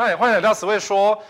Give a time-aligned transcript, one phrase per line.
[0.00, 1.20] 嗨，欢迎来到十位说。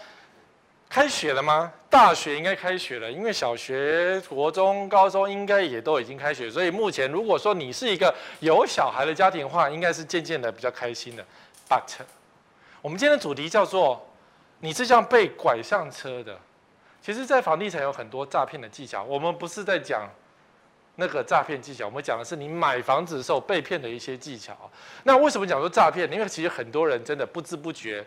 [0.90, 1.72] 开学了吗？
[1.88, 11.24] 大学应该开学了，因为小学、国中、高中应该也都已经开学，所以目前如果说你是一个有小孩的家庭的话，应该是渐渐的比较开心的。
[11.66, 11.94] But，
[12.82, 14.06] 我们今天的主题叫做
[14.60, 16.38] “你是像被拐上车的”。
[17.00, 20.06] 其实，在房地产有很多诈骗的技巧，我们不是在讲
[20.96, 24.54] 那个诈骗技巧，我们讲的是你买房子的时候被骗的一些技巧。
[25.04, 26.12] 那为什么讲说诈骗？
[26.12, 28.06] 因为其实很多人真的不知不觉。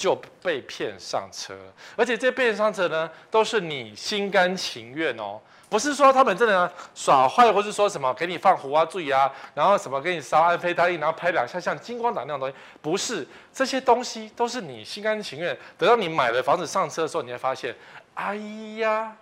[0.00, 1.54] 就被骗上车，
[1.94, 15.54] 而且这骗上车呢，都是你心甘情愿哦，不是说他们真的耍坏，或是说什么给你放胡啊、醉啊，然后什么给你烧安非他命，然后拍两下像金光党那种东西，不是，这些东西都是你心甘情愿。
[15.76, 17.76] 等到你买了房子上车的时候，你会发现，
[18.14, 18.36] 哎
[18.78, 19.14] 呀，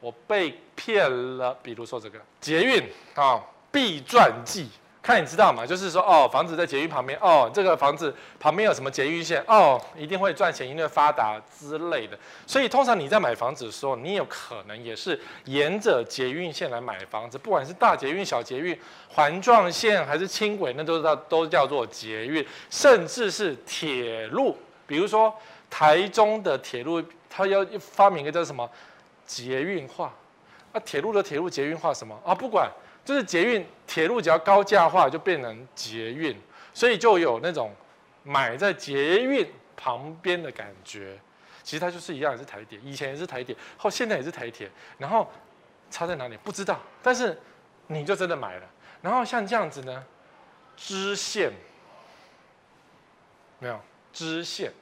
[0.00, 1.08] 我被骗
[1.38, 1.56] 了。
[1.62, 2.82] 比如说这个捷运
[3.14, 4.68] 啊，必赚记。
[5.06, 5.64] 看你知道吗？
[5.64, 12.18] 就是说，哦，房子在捷运旁边，哦，这个房子旁边有什么捷运线，哦，一定会赚钱，一定会发达之类的。
[12.44, 18.76] 所以，通常你在买房子的时候，你有可能也是沿着捷运线来买房子，不管是大捷运、小捷运、
[19.08, 24.58] 环状线还是轻轨，那都叫都叫做捷运，甚至是铁路。
[24.88, 25.32] 比如说，
[25.70, 28.68] 台中的铁路，它要发明一个叫什么
[29.24, 30.12] 捷运化
[30.72, 30.80] 啊？
[30.84, 32.34] 铁路的铁路捷运化什么啊？
[32.34, 32.68] 不管。
[33.06, 36.36] 就是捷运铁路只要高架化，就变成捷运，
[36.74, 37.72] 所以就有那种
[38.24, 41.16] 买在捷运旁边的感觉。
[41.62, 45.30] 其实它就是一样，也是台铁，以前也是台铁，后现在也是台铁，然后
[45.88, 47.40] 差在哪里不知道，但是
[47.86, 48.62] 你就真的买了。
[49.00, 50.04] 然后像这样子呢，
[50.76, 51.52] 支线
[53.60, 53.80] 没有
[54.12, 54.72] 支线，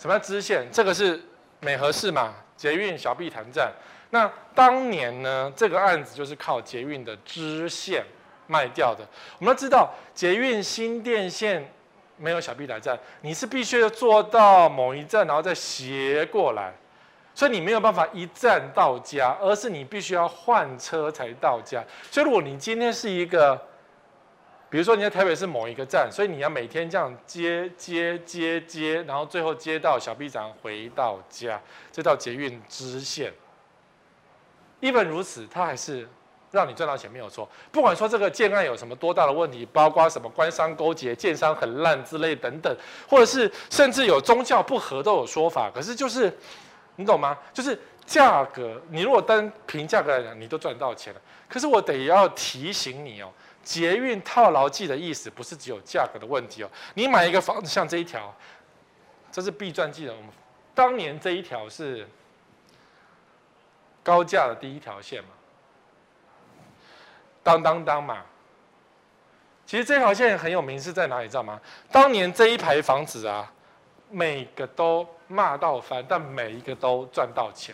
[0.00, 0.66] 什么叫支线？
[0.72, 1.22] 这个是
[1.60, 3.72] 美和市嘛，捷运小碧潭站。
[4.10, 8.04] 那当年呢，这个案子就是靠捷运的支线
[8.46, 9.06] 卖掉的。
[9.38, 11.72] 我们都知道，捷运新店线
[12.16, 16.74] 没有小碧来站，你是必须要坐到某一站，然后再斜过来，
[17.34, 21.82] 所以你没有办法一站到家，而是你必须要换车才到家。
[22.10, 23.56] 所以如果你今天是一个，
[24.68, 31.60] 比如说你在台北市某一个站，所以你要每天这样接接接接，然后最后接到小碧站回到家，
[31.92, 33.32] 这叫捷运支线。
[34.80, 36.08] 一本如此，它还是
[36.50, 37.48] 让你赚到钱没有错。
[37.70, 42.74] 不管说这个建案有什么多大的问题，包括什么官商勾结、建商很烂之类等等，
[43.08, 45.70] 或者是甚至有宗教不合都有说法。
[45.70, 46.34] 可是就是
[46.96, 47.36] 你懂吗？
[47.52, 51.20] 就是价格，你如果单凭价格来讲，你都赚到钱了。
[51.48, 53.30] 可是我得要提醒你哦，
[53.62, 56.70] 捷运套牢记的意思不是只有价格的问题哦。
[56.94, 58.34] 你买一个房子，像这一条，
[59.30, 60.12] 这是必赚记的。
[60.12, 60.30] 我们
[60.74, 62.08] 当年这一条是。
[64.10, 65.28] 高架的第一条线嘛，
[67.44, 68.24] 当当当嘛。
[69.64, 71.28] 其实这条线很有名，是在哪里？
[71.28, 71.60] 知道吗？
[71.92, 73.48] 当年这一排房子啊，
[74.10, 77.72] 每个都骂到翻，但每一个都赚到钱。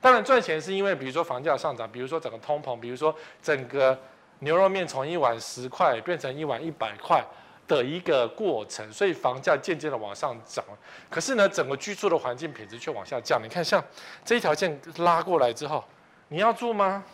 [0.00, 3.98] 当然赚钱是因为，比如说房价上涨，比如说整个通膨，比如说整个
[4.38, 7.22] 牛肉面从一碗十块变成一碗一百块。
[7.68, 10.64] 的一个过程，所以房价渐渐的往上涨，
[11.10, 13.38] 可是呢，整个居住的环境品质却往下降。
[13.40, 13.84] 你看，像
[14.24, 15.84] 这一条线拉过来之后，
[16.28, 17.04] 你要住吗？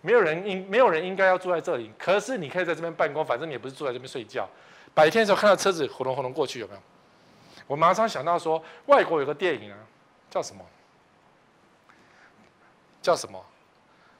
[0.00, 1.92] 没有人应，没有人应该要住在这里。
[1.98, 4.48] 可是你可以在这边办公，反正你也不是住在这边睡觉。
[4.94, 6.80] 白天的时候看到车子轰隆轰隆过去，有没有？
[7.66, 9.78] 我马上想到说，外国有个电影啊，
[10.30, 10.64] 叫什么？
[13.02, 13.44] 叫什么？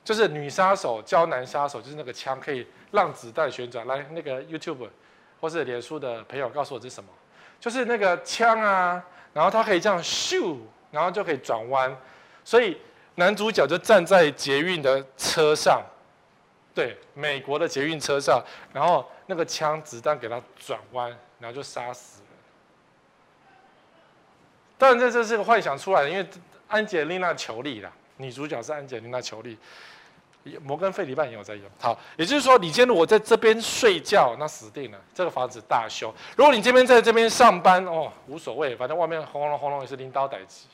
[0.05, 3.87] 就是女杀手教男杀手，就是那个枪可以让子弹旋转。
[3.87, 4.89] 来，那个 YouTube。
[5.41, 7.11] 或是脸书的朋友告诉我这是什么？
[7.59, 9.03] 就是那个枪啊，
[9.33, 10.59] 然后它可以这样咻，
[10.91, 11.95] 然后就可以转弯，
[12.45, 12.79] 所以
[13.17, 15.83] 男主角就站在捷运的车上，
[16.75, 18.43] 对，美国的捷运车上，
[18.73, 22.27] 然后那个枪子弹给他转弯，然后就杀死了。
[24.79, 26.27] 当然这这是个幻想出来的，因为
[26.69, 29.59] 安吉丽娜·裘莉啦，女主角是安吉丽娜·裘莉。
[30.63, 31.65] 摩根费里曼也有在用。
[31.79, 36.15] 好，也就是说，你今天如果在这边睡觉，那死定了，这个房子大修。
[36.37, 40.67] 如果你这边在这边上班，哦，无所谓，反正外面轰隆轰隆也是领导代志。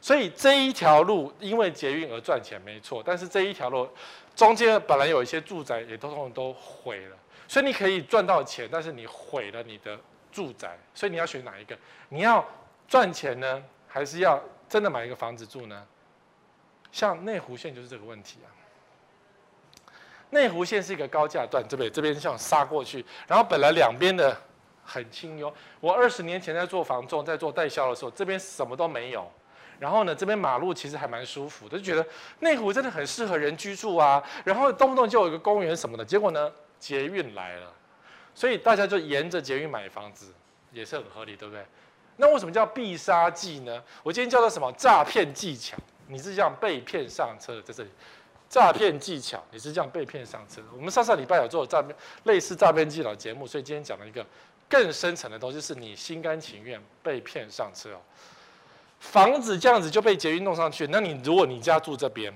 [0.00, 3.88] 所以这一条路因为捷运而赚钱没错，但是这一条路
[4.36, 7.16] 中间本来有一些住宅也都通通都毁了，
[7.48, 9.98] 所以你可以赚到钱，但是你毁了你的
[10.30, 11.74] 住宅，所以你要选哪一个？
[12.10, 12.44] 你要
[12.86, 14.38] 赚钱呢，还是要
[14.68, 15.86] 真的买一个房子住呢？
[16.94, 18.46] 像内湖线就是这个问题啊。
[20.30, 24.36] 内湖线是一个高架段，这边这边像杀过去，然后本来两边的
[24.84, 25.52] 很清幽。
[25.80, 29.28] 我二十年前在做房仲，在做代销的时候，这边什么都没有。
[29.80, 32.06] 然后呢，这边马路其实还蛮舒服的，就觉得
[32.38, 34.22] 内湖真的很适合人居住啊。
[34.44, 36.04] 然后动不动就有一个公园什么的。
[36.04, 36.48] 结果呢，
[36.78, 37.72] 捷运来了，
[38.36, 40.32] 所以大家就沿着捷运买房子，
[40.70, 41.66] 也是很合理，对不对？
[42.16, 43.82] 那为什么叫必杀技呢？
[44.04, 45.76] 我今天叫做什么诈骗技巧？
[46.06, 47.90] 你是这样被骗上车的，在这里，
[48.48, 50.60] 诈骗技巧，你是这样被骗上车。
[50.76, 54.24] 我们上上礼拜有做诈骗类似诈骗技巧节目，所以今天讲了一个
[54.68, 58.00] 更深层的东西，是你心甘情愿被骗上车哦。
[59.00, 62.32] 房子这样子就被捷运弄上去，那你如果你家住这边，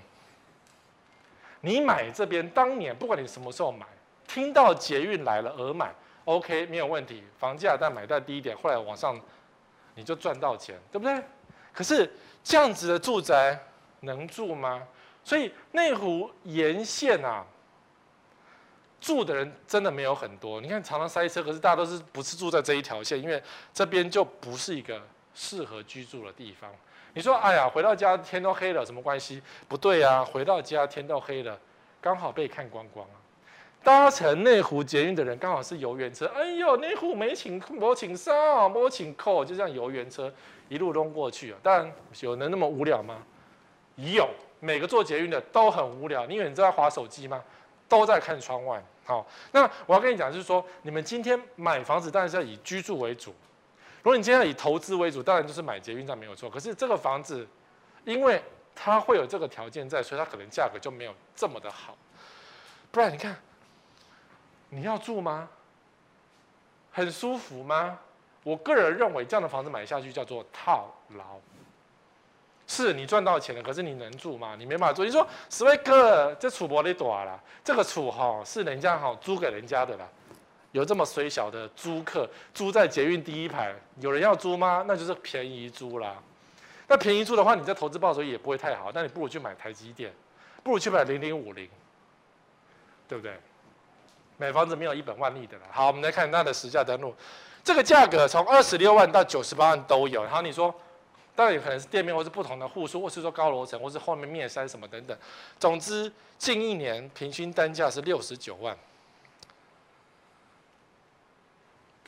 [1.61, 3.87] 你买这边当年不管你什么时候买，
[4.27, 5.95] 听到捷运来了而买
[6.25, 9.19] ，OK 没有问题，房价但买在低一点，后来往上
[9.95, 11.23] 你就赚到钱，对不对？
[11.73, 12.11] 可是
[12.49, 13.59] 这样子的住宅
[14.01, 14.83] 能住吗？
[15.23, 17.45] 所以内湖沿线啊，
[18.99, 20.59] 住的人真的没有很多。
[20.59, 23.43] 你看常常塞车，可是大家都是不是住在这一条线，因为
[23.75, 24.99] 这边就不是一个。
[25.35, 26.69] 适合居住的地方，
[27.15, 29.41] 你说，哎呀，回到家天都黑了，什么关系？
[29.69, 31.57] 不对啊，回到家天都黑了，
[32.01, 33.18] 刚好被看光光啊。
[33.83, 40.33] 搭乘内湖捷运的人刚好是游园车，哎呦，内湖没请没请上，没请扣，就这样游园车
[40.69, 41.59] 一路弄过去啊。
[41.63, 43.23] 当然有人那么无聊吗？
[43.97, 44.29] 有，
[44.61, 46.27] 每个坐捷运的都很无聊。
[46.27, 47.43] 你以为你在滑手机吗？
[47.89, 48.83] 都在看窗外。
[49.05, 53.31] 好，那我要跟你讲，就是说，你们今天买房子当然是要以居住为主。
[54.03, 56.51] 如果你今天要以投资为主，当然就是买捷运站没有错。
[56.51, 57.47] 可是这个房子，
[58.05, 58.43] 因为
[58.75, 61.97] 它会有这个条件在，所以它可能价格就没有这么的好。
[62.91, 63.35] 不然你看，
[64.71, 65.49] 你要住吗？
[66.91, 67.99] 很舒服吗？
[68.43, 71.39] 我个人认为这样的房子买下去叫做套牢。
[72.67, 74.55] 是你赚到钱了，可是你能住吗？
[74.59, 75.05] 你没办法住。
[75.05, 80.07] 你说史威哥，这厝没得大啦，这个楚哈是人家哈租给人家的啦。
[80.73, 84.85] 有这么衰小的租客租在捷运第一排，有人要租吗？
[84.87, 86.17] 那就是便宜租啦。
[86.87, 88.91] 那便宜租的话，你在投资报酬也不会太好。
[88.93, 90.13] 那你不如去买台积电，
[90.63, 91.69] 不如去买零零五零，
[93.09, 93.39] 对不对？
[94.39, 95.65] 买房子没有一本万利的啦。
[95.71, 97.15] 好，我们来看它的实价登录，
[97.63, 100.25] 这个价格从二十六万到九十八万都有。
[100.25, 100.75] 然后你说，
[101.35, 105.19] 当然有可能是店面，或是不同的户数，或是说高楼层，或是后面面山什么等等。
[105.59, 108.75] 总之，近一年平均单价是六十九万。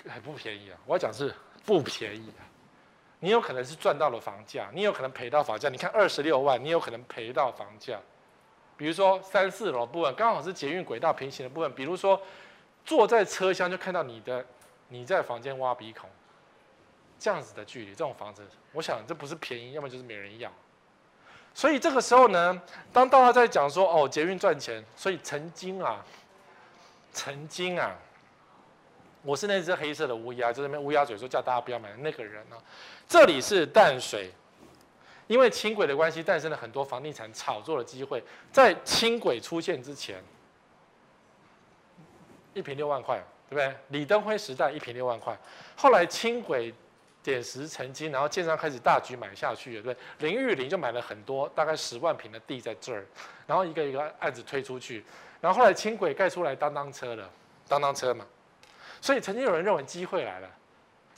[0.08, 0.78] 还不便宜啊！
[0.86, 1.34] 我要讲是
[1.66, 2.42] 不便宜啊。
[3.18, 5.68] 你有可能是赚到了房价，你有可能赔到房价。
[5.68, 8.00] 你看二十六万，你有可能赔到房价。
[8.80, 11.70] 比如说三四楼部分，刚好是捷运轨道平行的部分。
[11.74, 12.18] 比如说
[12.82, 14.42] 坐在车厢就看到你的
[14.88, 16.08] 你在房间挖鼻孔，
[17.18, 18.42] 这样子的距离，这种房子，
[18.72, 20.50] 我想这不是便宜，要么就是没人要。
[21.52, 22.58] 所以这个时候呢，
[22.90, 26.02] 当大家在讲说哦捷运赚钱，所以曾经啊，
[27.12, 27.94] 曾经啊。
[29.22, 32.64] 我是那只黑色的乌鸦，就在那边乌鸦嘴说叫大家不要买那个人呢、啊。
[33.06, 34.32] 这里是淡水，
[35.30, 38.20] 因为轻轨的关系，诞生了很多房地产炒作的机会。
[38.50, 40.20] 在轻轨出现之前，
[42.52, 43.72] 一平六万块，对不对？
[43.90, 45.38] 李登辉时代一平六万块，
[45.76, 46.74] 后来轻轨
[47.22, 50.28] 点石成金，然后建商开始大举买下去，对不对？
[50.28, 53.06] 林玉玲就买了很多，大概十万平的地在这儿，
[53.46, 55.04] 然后一个一个案子推出去，
[55.40, 57.30] 然后后来轻轨盖出来当当车了，
[57.68, 58.26] 当当车嘛。
[59.00, 60.50] 所以曾经有人认为机会来了，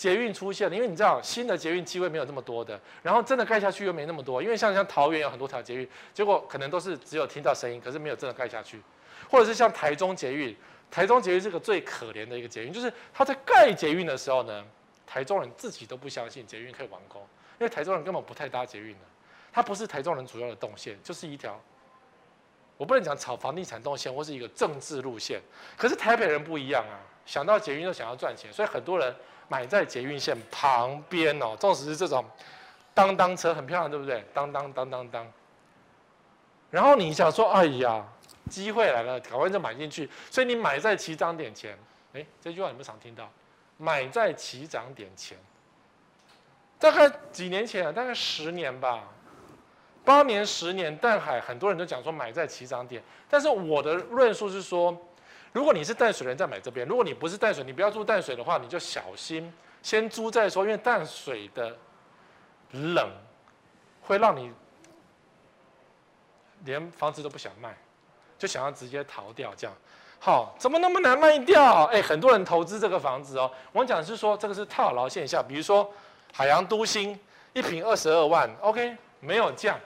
[0.02, 8.82] 捷运出现了，因为你知道新的捷运机会没有那么多的，然后真的盖下去又没那么多，因为像像桃园有很多条捷运，结果可能都是只有听到声音，可是没有真的盖下去，
[9.30, 10.56] 或者是像台中捷运，
[10.90, 14.64] 台中捷运是个最可怜的一个捷运，就是他在盖捷运的时候呢，
[15.06, 17.22] 台中人自己都不相信捷运可以完工，
[17.60, 19.04] 因为台中人根本不太搭捷运的，
[19.52, 21.60] 它不是台中人主要的动线，就是一条。
[22.78, 25.40] 我不能讲炒房地产动线或是一个政治路线，
[25.76, 29.14] 可是台北人不一样啊，想到捷运就想要赚钱，所以很多人
[29.48, 32.24] 买在捷运线旁边哦，纵使是这种
[32.94, 34.24] 当当车很漂亮，对不对？
[34.34, 35.32] 当当当当当。
[36.70, 38.04] 然后你想说，哎呀，
[38.50, 40.08] 机会来了，赶快就买进去。
[40.30, 41.78] 所以你买在起涨点前，
[42.14, 43.30] 哎，这句话你们常听到？
[43.76, 45.36] 买在起涨点前，
[46.78, 49.04] 大概几年前啊，大概十年吧。
[50.04, 54.96] 八年、十年，淡海很多人都讲说买在起涨点，但是我的论述是说，
[55.52, 61.76] 如果你是淡水人，在买这边；如果你不是淡水，你不要住淡水的话，你就小心先租再说，因为淡水的
[62.72, 63.10] 冷
[64.00, 64.50] 会让你
[66.64, 67.76] 连房子都不想卖，
[68.38, 69.52] 就想要直接逃掉。
[69.54, 69.76] 这样，
[70.18, 71.84] 好，怎么那么难卖掉？
[71.92, 73.50] 哎，很多人投资这个房子哦。
[73.72, 75.92] 我讲是说，这个是套牢现象，比如说
[76.32, 77.18] 海洋都心
[77.52, 79.78] 一平二十二万，OK，没有降。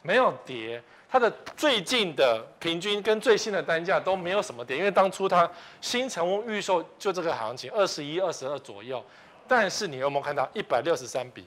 [0.00, 5.50] 没有跌，它的最近的平均跟最新的单价都没有什么跌，因为当初它
[5.80, 9.02] 新成屋预售就这个行情，二十一、二十二左右。
[9.46, 11.46] 但是你有没有看到一百六十三笔？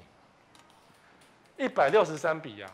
[1.57, 2.67] 一百六十三笔呀，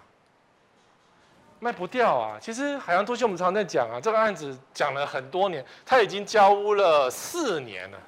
[1.59, 2.37] 卖不掉啊！
[2.39, 7.99] 其实海洋都心我们常常在讲啊，这个案子讲了很多年，它已经交屋了四年了，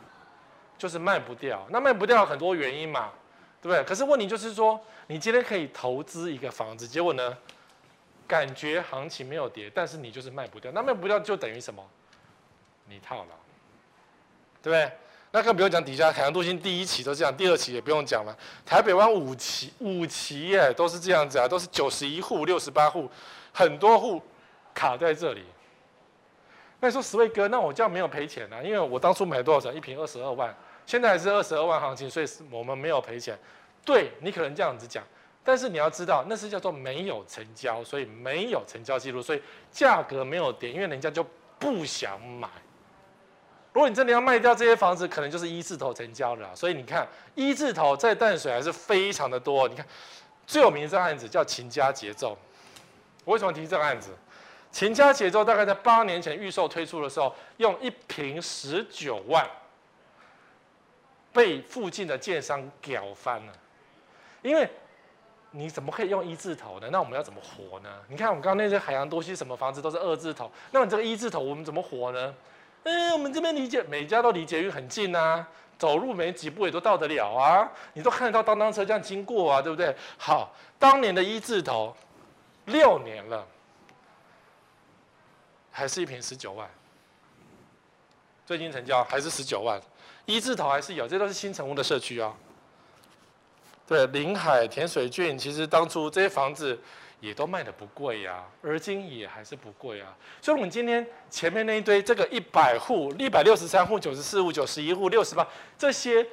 [0.78, 1.68] 就是卖不掉。
[1.70, 3.10] 那卖不掉很多原因嘛，
[3.62, 3.84] 对不对？
[3.84, 7.38] 可是问题就是说，你今天可以投资一个房子，结果呢，
[8.30, 11.84] 感觉行情没有跌，但是你就是卖不掉，那卖不掉就等于什么？
[12.88, 13.36] 你套牢，
[14.62, 14.92] 对不对？
[15.32, 18.38] 那更不用讲底下海洋都心第一期都这样，第二期也不用讲了。
[18.66, 23.10] 台北湾五期五期耶，都是这样子啊，都是九十一户、六十八户，
[23.52, 24.22] 很多户
[24.74, 25.44] 卡在这里。
[26.80, 28.62] 那你说十位哥，那我这样没有赔钱啊？
[28.64, 29.76] 因为我当初买多少钱？
[29.76, 30.56] 一平二十二万。
[30.86, 33.38] 现在还是二十二万行情，所以我们没有赔钱。
[33.86, 35.04] 对，你可能这样子讲，
[35.44, 39.42] 但是你要知道，那是叫做没有成交，所以没有成交记录，所以
[39.72, 41.26] 价格没有跌，因为人家就
[41.58, 42.48] 不想买。
[43.74, 46.56] 如果你真的要卖掉这些房子，可能就是一字头成交了。
[46.56, 49.68] 所以你看，一字头在淡水还是非常的多。
[49.68, 49.86] 你看，
[50.46, 52.38] 最有名的这个案子叫秦家节奏。
[53.26, 54.10] 我为什么提这个案子？
[54.72, 59.48] 秦家节奏大概在八年前预售推出的时候，用一瓶十九万。
[61.32, 63.54] 被附近的建商屌翻了，
[64.42, 64.68] 因为
[65.52, 66.88] 你怎么可以用一字头呢？
[66.92, 67.90] 那我们要怎么活呢？
[68.08, 72.36] 你看我们刚刚那些海洋都西什么房子都是二字头，那你这个一字头我们怎么活呢？
[72.84, 79.96] 嗯，我们这边离捷每家都离捷运很近啊，走路没几步也都到得了啊，你都看得到当当车这样经过啊，对不对？
[80.18, 81.96] 好，当年的一字头，
[82.66, 83.46] 六年了，
[85.72, 86.70] 还是一坪十九万，
[88.46, 89.82] 最近成交还是十九万。
[90.26, 92.32] 一字头还是有，这都是新成屋的社区啊。
[93.90, 96.80] 对，临海甜水郡，其实当初这些房子
[97.20, 100.16] 也都卖得不贵呀，而今也还是不贵啊。
[100.40, 106.24] 所以，我们今天前面那一堆，这个一百户、一百六十三户、九十四户、九十一户、六十八，这些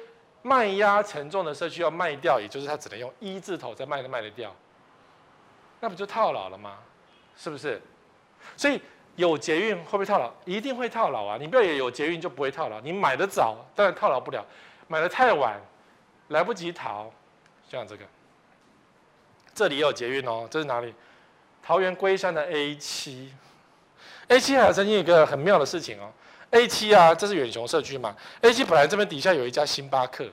[0.43, 4.55] 卖压沉重的社区要卖掉，也就是它只能用一字头再卖得卖得掉，
[5.79, 6.77] 那不就套牢了吗？
[7.35, 7.81] 是不是？
[8.55, 8.79] 所以。
[9.15, 10.31] 有捷运会不会套牢？
[10.45, 11.37] 一定会套牢啊！
[11.39, 12.79] 你不要以为有捷运就不会套牢。
[12.81, 14.45] 你买得早，当然套牢不了；
[14.87, 15.59] 买得太晚，
[16.27, 17.11] 来不及逃。
[17.69, 18.05] 像这个，
[19.53, 20.47] 这里也有捷运哦。
[20.49, 20.93] 这是哪里？
[21.61, 23.33] 桃园龟山的 A 七。
[24.29, 26.11] A 七还曾经一个很妙的事情哦。
[26.51, 30.25] A 七啊，这是远雄社区嘛？A 七本来这边底下有一家星巴克。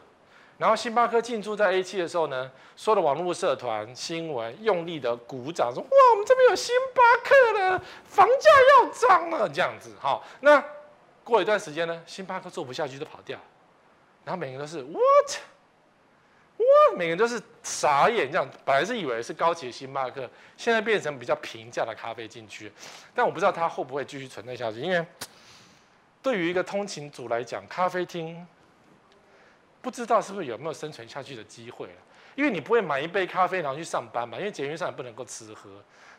[0.56, 10.62] 然后星巴克进驻在 A 七的时候呢，所有的网络社团新闻用力的鼓掌说：“哇，我们这边有星巴克了，房价要涨了。”这样子，好，那
[11.24, 13.36] 过一段时间呢，星巴克做不下去就跑掉，
[14.24, 15.40] 然后每个人都是 what，
[16.58, 22.72] 哇，每个人都是傻眼，这样本来是以为是高级的星巴克，现在变成比较平价的咖啡进去，
[23.14, 25.04] 但我不知道它会不会继续存在下去，因为
[26.22, 28.46] 对于一个通勤族来讲，咖啡厅。
[29.82, 31.92] 不知道是不是有没有生存下去的机会了？
[32.34, 35.68] 因为你不会买一杯咖啡然后去上班嘛，因为捷运上也不能够吃喝。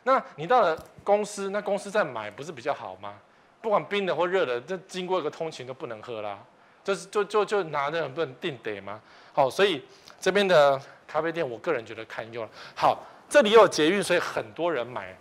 [0.04, 3.18] 那你到了公司，那公司再买不是比较好吗？
[3.60, 6.38] 不管冰的或热的，这经过一个通勤都不能喝啦，
[6.84, 9.02] 就是就就就拿那种不能定得吗？
[9.36, 9.84] 好，所以
[10.18, 12.48] 这边的咖啡店，我个人觉得堪忧了。
[12.74, 15.14] 好，这里有捷运，所以很多人买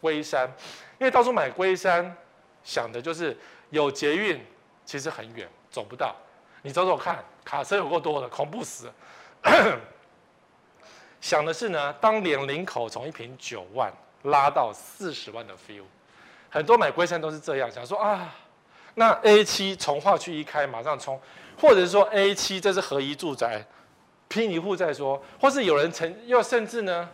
[0.00, 0.52] 龟山，
[0.98, 2.12] 因为到处买龟山，
[2.64, 3.38] 想的就是
[3.70, 4.44] 有捷运，
[4.84, 6.12] 其实很远，走不到。
[6.62, 8.92] 你走走看，卡车有够多的，恐怖死。
[11.20, 13.92] 想的是呢，当年林口从一瓶九万
[14.24, 15.84] 拉到四十万的 feel，
[16.50, 18.34] 很多买龟山都是这样想说啊，
[18.98, 21.18] 那 A 七重划区一开马上冲，
[21.56, 23.64] 或者是说 A 七这是合一住宅，
[24.26, 27.08] 拼一户再说，或是有人成又甚至呢，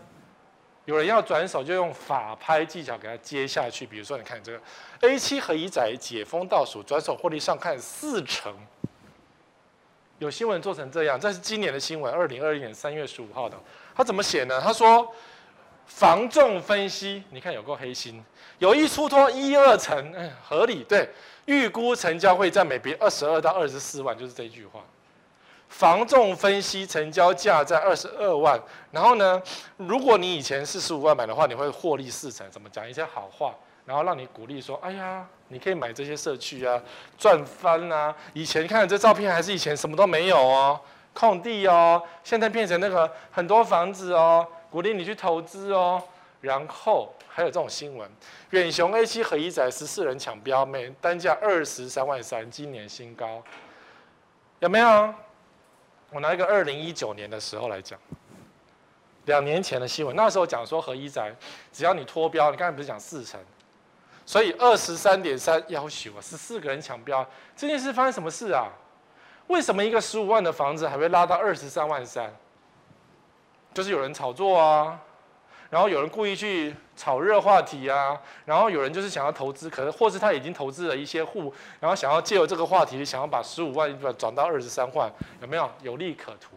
[0.87, 4.61] 有人要转手就用法拍技巧给他接下去，比如说你看这个
[5.03, 8.53] A 七合一宅解封倒数转手获利上看四成。
[10.21, 13.57] 有新闻做成这样，这是今年的新闻，二零二一年三月十五号的。
[13.95, 14.61] 他怎么写呢？
[14.61, 15.13] 他说，
[15.87, 18.25] 防重分析，你看有够黑心，
[18.59, 21.09] 有意出脱一二成，哎，合理对。
[21.47, 24.81] 预估成交会在每坪二十二到二十四万，就是这句话。
[25.69, 28.59] 防重分析成交价在二十二万，
[28.91, 29.43] 然后呢，
[29.77, 32.49] 如果你以前四十五万买的话，你会获利四成。
[32.51, 33.55] 怎么讲一些好话？
[33.85, 36.81] 然后让你鼓励说：“哎呀，你可以买这些社区啊，
[37.19, 38.17] 赚翻啊！
[38.33, 40.81] 以前看这照片还是以前什么都没有哦，
[41.13, 46.03] 空地哦，现在变成那个很多房子哦，鼓励你去投资哦。
[46.41, 48.11] 然后还有这种新闻：
[48.51, 53.41] 远雄 A 七合一宅十四人抢标，每单价二十三万三，今年新高，
[54.59, 55.15] 有没有？
[56.11, 57.97] 我拿一个二零一九年的时候来讲，
[59.27, 61.33] 两年前的新闻，那时候讲说合一宅，
[61.73, 63.41] 只要你脱标，你刚才不是讲四成？”
[64.27, 67.25] 所以二十三点三要求啊，十四个人抢标，
[67.57, 68.67] 这件事发生什么事啊？
[69.47, 72.35] 为什么一个十五万的房子还会拉到二十三万三？
[73.75, 74.99] 就是有人炒作啊，
[75.69, 85.11] 然后有人故意去炒热话题啊，然后有人就是想要投资，可能或是他已经投资了一些户，然后想要借由这个话题，想要把十五万转到二十三万，
[85.43, 86.57] 有没有有利可图？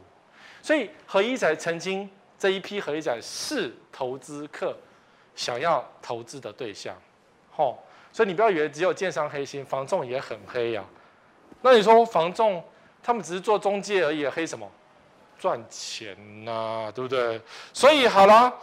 [0.61, 4.77] 所以合一宅曾经这一批合一宅是投资客
[5.35, 6.95] 想要投资的对象，
[7.51, 7.79] 吼。
[8.13, 10.89] 所以你不要以为只有建商黑心，房仲也很黑呀、啊。
[11.61, 12.63] 那你说房仲
[13.03, 14.67] 他们只是做中介而已，黑什么？
[15.39, 16.15] 赚钱
[16.45, 17.41] 呐、对不对？
[17.73, 18.53] 所以好了，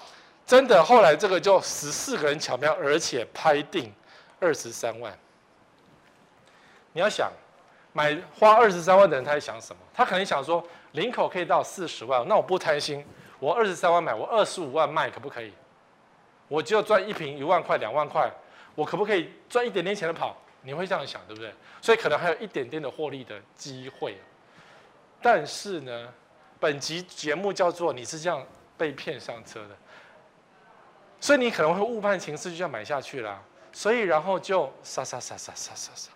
[0.46, 3.92] 真的后来这个就十四个人抢标，而且拍定
[4.40, 5.16] 二十三万。
[6.92, 7.30] 你要想
[7.92, 9.80] 买花二十三万的人，他在想什么？
[9.92, 13.04] 他可能想说，领口可以到四十万，那我不贪心，
[13.38, 15.52] 我二十三万买，我二十五万卖，可不可以？
[16.48, 18.30] 我就赚一瓶一万块、两万块。
[18.76, 20.36] 我可不可以赚一点点钱的跑？
[20.62, 21.54] 你会这样想，对不对？
[21.80, 24.18] 所以可能还有一点点的获利的机会。
[25.22, 26.12] 但是呢，
[26.64, 28.42] 本集节目叫做你是这样
[28.78, 29.76] 被骗上车的，
[31.20, 33.38] 所以你可能会误判情势，就这样买下去了。
[33.70, 36.10] 所以然后就杀杀杀杀杀杀杀。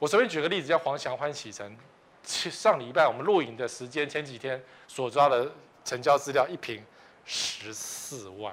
[0.00, 1.76] 我随便举个例子，叫黄祥欢喜程。
[2.24, 5.48] 上礼拜我们录影的时间，前几天所抓的
[5.84, 6.84] 成交资料，一坪
[7.24, 8.52] 十四万。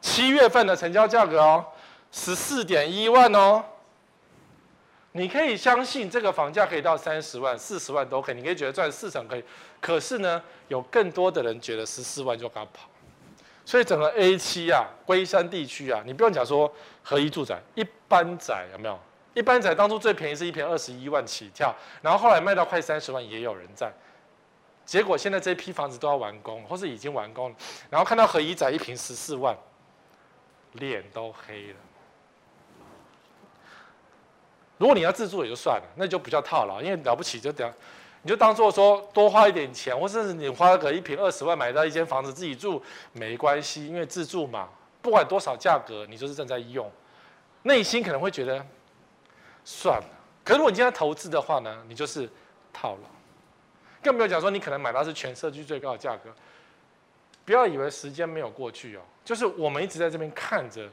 [0.00, 1.66] 七月份的成交价格哦，
[2.12, 3.64] 十四点一万哦。
[5.16, 9.42] 你可以相信这个房价可以到三十万、四十万都可以，你可以觉得赚四成可以。
[9.80, 12.88] 可是呢，有更多的人觉得十四万就该跑。
[13.64, 18.98] 所以整个 A 七啊，龟山地区啊，你不用讲说合一住宅，一般宅有没有？
[19.34, 23.92] 一般宅当初最便宜是一坪二十一万起跳，然后后来卖到快三十万也有人在。
[24.84, 27.56] 结果现在这批房子都要完工，或是已经完工了，
[27.90, 29.56] 然后看到合一宅一坪十四万。
[30.72, 31.76] 脸都黑了。
[34.78, 37.72] 如果你要自住也就算了，那就不叫套牢，因为了不起就等，
[38.22, 44.68] 你就当做说多花一点钱，或甚至你花个一平二十万买到一间房子自己住没关系，因为自住嘛，
[45.00, 46.90] 不管多少价格，你就是正在用，
[47.62, 48.64] 内心可能会觉得
[49.64, 50.06] 算了。
[50.44, 52.28] 可如果你今天投资的话呢，你就是
[52.72, 53.08] 套牢，
[54.02, 56.30] 更没有讲说你可能买到是全社区最高的价格。
[57.44, 60.86] 不要以为时间没有过去哦，就是我们一直在这边看着。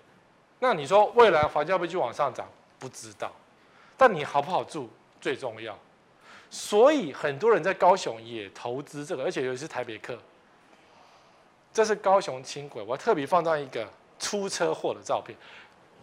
[0.60, 2.48] 那你说未来房价会不会继续往上涨？
[2.78, 3.32] 不知道。
[4.04, 4.90] 但你好不好住
[5.22, 5.80] 最重要。
[6.50, 10.18] 所以很多人在高雄也投资这个，而且尤其是台北客。
[11.72, 13.88] 这是高雄轻轨，我特别放上一个
[14.20, 15.38] 出车祸的照片。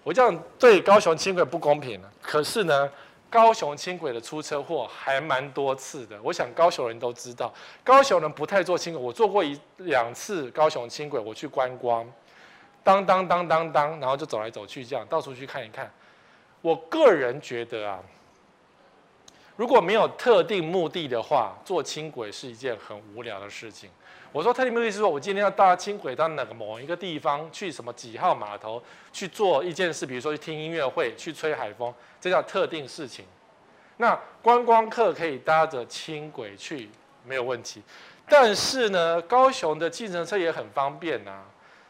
[0.03, 2.11] 我这样对高雄轻轨不公平了。
[2.23, 2.91] 可是呢？
[3.29, 7.53] 高雄轻轨的出车祸还蛮多次的，我想高雄人都知道。
[7.85, 12.11] 高雄人不太坐轻轨，我坐过一两次高雄轻轨，我去观光，
[12.83, 15.93] 当当当当当，然后就走来走去，这样到处去看一看。
[16.63, 18.01] 我个人觉得啊，
[19.57, 23.91] 如果没有特定目的的话，坐轻轨是一件很无聊的事情。
[24.33, 28.81] 我说特定目的是说，我今天要搭轻轨到哪个某一个地方，去什么几号码头
[29.13, 33.25] 去做一件事，比如说去听音乐会、去吹海风，这叫特定事情。
[33.97, 36.89] 那观光客可以搭着轻轨去，
[37.25, 37.83] 没有问题。
[38.29, 41.43] 但是呢，高雄的计程车也很方便啊，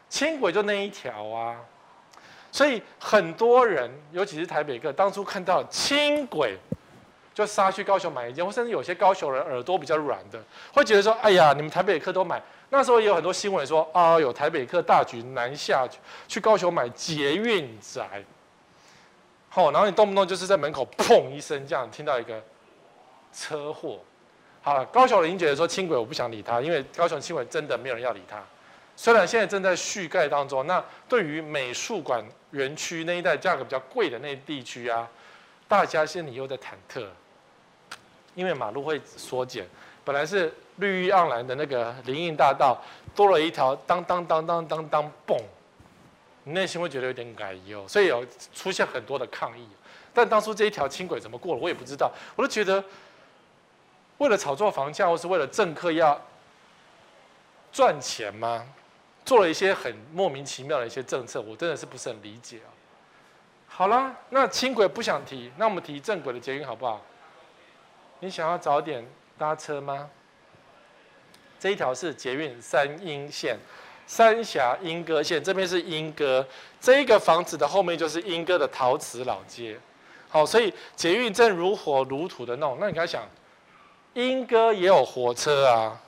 [0.09, 1.57] 轻轨就那一条啊，
[2.51, 6.57] 所以很多人，尤其是台北客，当初看到轻轨。
[7.33, 10.37] 就杀去高雄买一间，或甚至有些高雄人耳朵比较软的，
[10.73, 15.87] 会觉得说：“哎呀，你们台北客都买。”那时候也有很多新闻说：“啊，有台北客大举南下
[16.27, 18.21] 去高雄买捷运宅。”
[19.47, 22.43] 好，然后你动不动就是在门口砰一声这样听到一个
[23.31, 24.01] 车祸。
[24.61, 28.43] 好了，高雄人已经觉得说轻轨我不想理他，因为高雄轻轨真的没有人要理他。
[29.01, 35.09] 虽然现在正在续盖当中，那对于美术馆园区那一带价格比较贵的那地区啊，
[35.67, 37.07] 大家心里又在忐忑。
[38.35, 39.65] 因为马路会缩减，
[40.05, 42.79] 本来是绿意盎然的那个林荫大道，
[43.15, 45.35] 多了一条当当当当当当蹦，
[46.43, 49.67] 你内心会觉得有点改忧，所以有出现很多的抗议。
[50.13, 52.11] 但当初这一条轻轨怎么过了，我也不知道。
[52.35, 52.83] 我都觉得，
[54.19, 56.21] 为了炒作房价，或是为了政客要
[57.71, 58.63] 赚钱吗？
[59.25, 62.69] 做了一些很莫名其妙的一些政策，我真的是不是很理解啊。
[63.67, 67.01] 好了，那轻轨不想提，那我们提正轨的捷运好不好？
[68.19, 69.03] 你想要早点
[69.37, 70.09] 搭车吗？
[71.59, 73.57] 这一条是捷运三莺线，
[74.05, 76.45] 三峡莺歌线，这边是莺歌，
[76.79, 79.79] 这一个房子的后面就是莺歌的陶瓷老街。
[80.27, 82.77] 好，所以捷运正如火如荼的弄。
[82.79, 83.23] 那你该想，
[84.13, 85.99] 莺歌也有火车啊，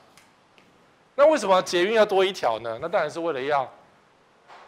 [1.14, 2.78] 那为什么捷运要多一条呢？
[2.80, 3.70] 那当然是为了要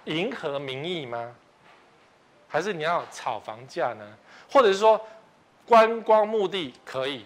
[0.04, 1.34] 迎合民意吗？
[2.48, 4.06] 还是你要炒房价呢？
[4.50, 5.00] 或者是说
[5.66, 7.24] 观光目的可以？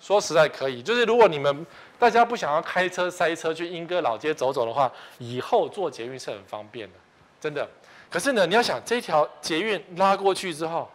[0.00, 1.66] 说实在可以，就是如果你们
[1.98, 6.94] 大家不想要开车塞车去莺歌老街走走的话，以后坐捷运是很方便的，
[7.40, 7.66] 真的。
[8.10, 10.90] 可是呢，你要想这条捷运拉过去之后，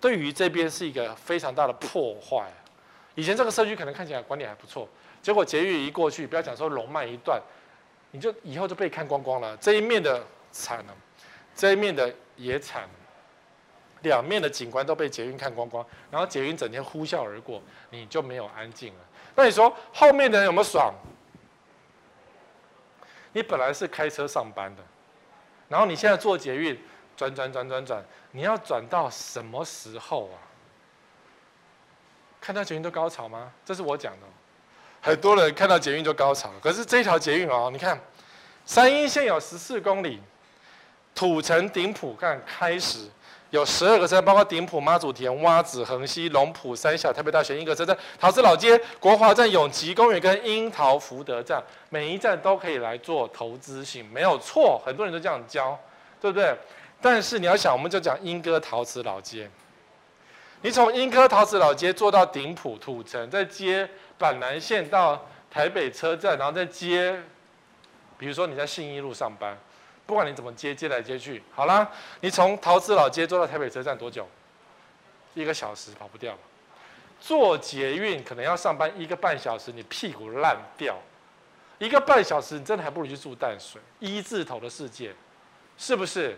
[0.00, 2.50] 对于这边是一个非常大的破坏，
[3.14, 4.88] 以前这个社区可能看起来管理还不错，
[5.22, 7.40] 结果捷运一过去，不要讲说龙脉一段，
[8.10, 9.56] 你就以后就被看光光了。
[9.58, 10.94] 这一面的惨了，
[11.54, 12.88] 这一面的也惨，
[14.02, 19.00] 两面的景观都被捷运看光光，然后捷运整天呼啸而过，你就没有安静了。
[19.36, 20.92] 那你说后面的人有没有爽？
[23.32, 24.82] 你本来是开车上班的，
[25.68, 26.78] 然后你现在坐捷运
[27.16, 30.36] 转转转转转，你要转到什么时候啊？
[32.40, 33.52] 看到捷运都高潮吗？
[33.64, 34.26] 这是我讲的。
[35.02, 38.00] 很多人看到捷运就高潮，可是这条捷运哦，你看，
[38.64, 40.20] 山阴线有十四公里，
[41.12, 43.10] 土城顶埔看开始。
[43.50, 55.78] 有十二个车站，包括顶埔、妈祖田、洼子、横溪、龙埔、三峡、台北大学一个车站、桃子老街、国华站、永吉公园跟樱桃福德站，每一站都可以来做投资型，没有错，很多人都这样教，
[56.18, 56.56] 对不对？
[57.02, 59.50] 但是你要想，我们就讲莺歌桃子老街，
[60.62, 63.86] 你从莺歌桃子老街坐到顶埔土城，再接
[64.22, 67.20] 板南线到台北车站，然后再接，
[68.16, 69.58] 比如说你在信义路上班。
[70.04, 71.88] 不管你怎么接，接来接去，好啦，
[72.20, 74.28] 你从桃子老街坐到台北车站多久？
[75.34, 76.36] 一个小时跑不掉。
[77.20, 80.98] 坐捷运可能要上班一个半小时，你屁股烂掉。
[81.78, 85.14] 一个半小时，你真的还不如去住淡水，一字头的世界，
[85.78, 86.36] 是不是？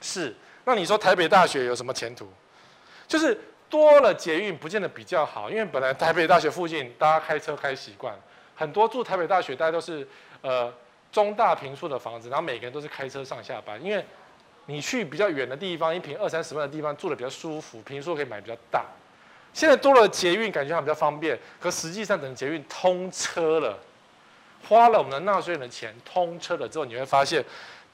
[0.00, 0.34] 是。
[0.64, 2.30] 那你说台北大学有什么前途？
[3.08, 8.14] 就是多了捷运不见得比较好，因为本来台北大学附近大家开车开习惯，
[8.54, 10.06] 很多住台北大学大家都是
[10.40, 10.72] 呃。
[11.12, 14.04] 中大平数的房子，然后每个人都是开车上下班，因为
[14.66, 18.84] 你去比较远的地方，一平二三十万的地方住的比较舒服，平数可以买比较大。
[19.54, 23.78] 现在多了捷运，感觉上比较方便，可实际上等捷运通车了，
[24.68, 27.42] 花了我们的纳税人的钱，通车了之后，你会发现，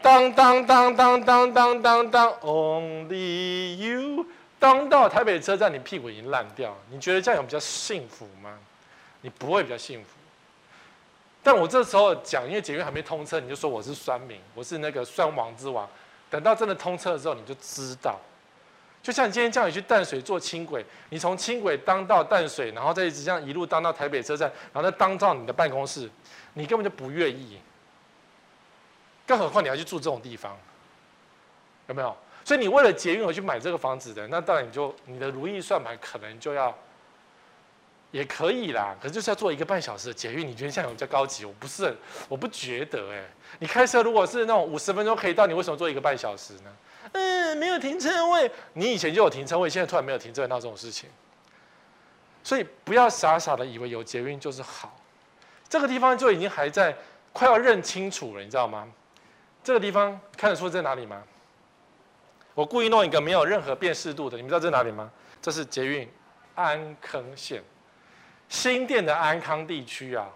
[0.00, 4.26] 当当当当当当当当，Only you，
[4.62, 8.56] 当到台北车站，你屁股已经烂掉，你觉得这样有比较幸福吗？
[9.20, 10.10] 你不会比较幸福。
[11.42, 15.88] 但我这时候讲，因为捷运还没通车，你就说我是酸民，我是那个酸王之王。
[16.30, 18.20] 等到真的通车的时候，你就知道。
[19.02, 26.08] 就像你今天叫你去淡水坐轻轨，你从轻轨当到淡水，然后再一直这样一路当到台北车站，然后再当到你的办公室，
[26.54, 27.58] 你根本就不愿意。
[29.26, 30.56] 更何况你要去住这种地方，
[31.88, 32.16] 有没有？
[32.44, 36.76] 所以你为了捷运而去买这个房子的，那当然你就你的如意算盘可能就要。
[38.10, 41.46] 也可以啦，可是就是要坐一个半小时的捷运，你觉得这样有比较高级？
[41.46, 41.96] 我不是，
[42.28, 43.24] 我不觉得哎。
[43.58, 46.70] 你开车如果是那种五十分钟可以到，你为什么坐一个半小时呢？
[47.12, 48.50] 嗯，没有停车位。
[48.74, 51.08] 你以前就有停车位，现在突然没有停车位，闹这种事情。
[52.44, 54.94] 所以不要傻傻的以为有捷运就是好。
[55.70, 56.94] 这个地方就已经还在
[57.32, 58.86] 快要认清楚了，你知道吗？
[59.64, 61.22] 这个地方看得出在哪里吗？
[62.54, 65.10] 我故意弄一个没有任何辨识度的，你们知道这是哪里吗？
[65.40, 66.08] 这是捷运
[66.54, 67.62] 安坑线。
[68.48, 70.28] 新店的安康地区啊，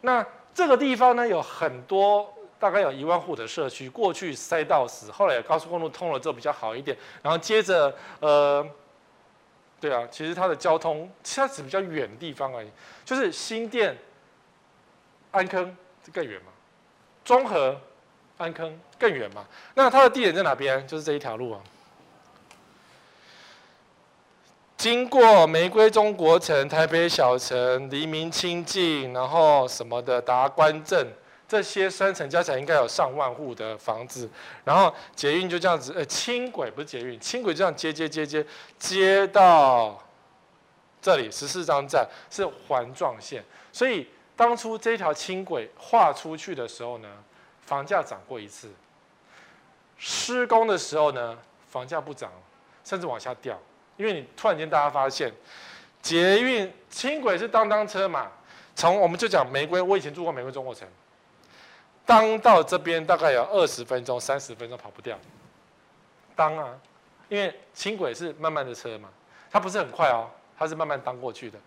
[0.00, 8.66] 那这个地方呢，有很多，大概有一万户的社区，过去塞到死，后来高速公路通了之后比较好一点，然后接着呃，
[9.78, 12.70] 对啊，其实它的交通其实它只比较远的地方而已，
[13.04, 13.94] 就是新店、
[15.30, 15.76] 安坑
[16.10, 16.50] 更远嘛，
[17.22, 17.78] 中和、
[18.38, 20.86] 安坑更远嘛，那它的地点在哪边？
[20.86, 21.60] 就是这一条路啊。
[24.76, 31.04] 经过玫瑰中国城、台北小城、黎明清境，然后什么的达观镇，
[31.48, 34.30] 这些三层加起来应该有上万户的房子。
[34.64, 38.46] 然后捷运就这样子，呃，轻轨不是捷运，轻轨这样接接接接
[38.78, 40.00] 接到
[41.02, 43.44] 这里十四张站是环状线。
[43.72, 47.08] 所以当初这条轻轨画出去的时候呢，
[47.68, 48.70] 房价涨过一次。
[49.98, 51.36] 施工的时候呢，
[51.68, 52.32] 房价不涨，
[52.82, 53.60] 甚至往下掉。
[53.98, 55.30] 因为你突然间大家发现，
[56.00, 58.30] 捷运轻轨是当当车嘛，
[58.74, 60.88] 从我们就讲玫瑰，我以前住过玫瑰中国城，
[62.06, 65.18] 当到这边大概有二十分钟、三十分钟跑不掉。
[66.34, 66.74] 当啊，
[67.28, 69.10] 因为轻轨是慢慢的车嘛，
[69.50, 71.58] 它不是很快哦，它是慢慢当过去的。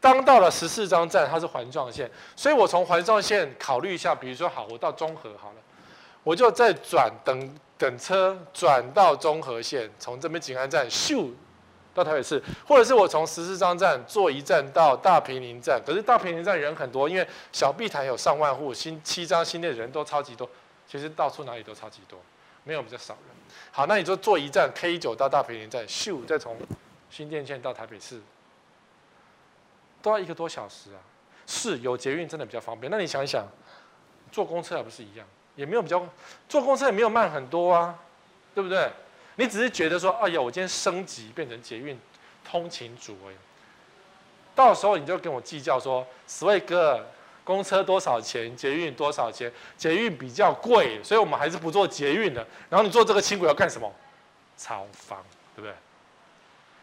[0.00, 5.56] 当到了十四张站，它是环状线，所以我从环状线考虑一下，比如说好，我到中和好了，
[6.22, 11.30] 我就再转等等车转到中和线，从这边景安站咻。
[11.94, 20.48] 到台北市，或者是我从十四张站坐一站到大坪林站，可是大坪林站人很多，因为小碧潭有上万户，新七张新店人都超级多，
[20.86, 22.16] 其实到处哪里都超级多，
[22.62, 23.34] 没有比较少人。
[23.72, 26.56] 好，那你就坐一站 K 九到大坪林站，咻，再从
[27.10, 28.20] 新店线到台北市，
[30.02, 31.00] 都要一个多小时啊。
[31.50, 33.42] 是有捷运真的比较方便，那你想一想，
[34.30, 36.06] 坐公车还不是一样，也没有比较，
[36.46, 37.98] 坐公车也没有慢很多啊，
[38.54, 38.90] 对不对？
[39.36, 41.98] 你只是觉得说，哎呀，我今天升级变成捷运
[42.44, 43.36] 通勤族而已。
[44.54, 47.06] 到时候你就跟我计较说，Sway 哥，
[47.44, 48.54] 公车多少钱？
[48.54, 49.50] 捷运多少钱？
[49.78, 52.46] 捷运比较贵，所以我们还是不做捷运的。
[52.68, 53.90] 然后你坐这个轻轨要干什么？
[54.58, 55.24] 超方，
[55.56, 55.74] 对不对？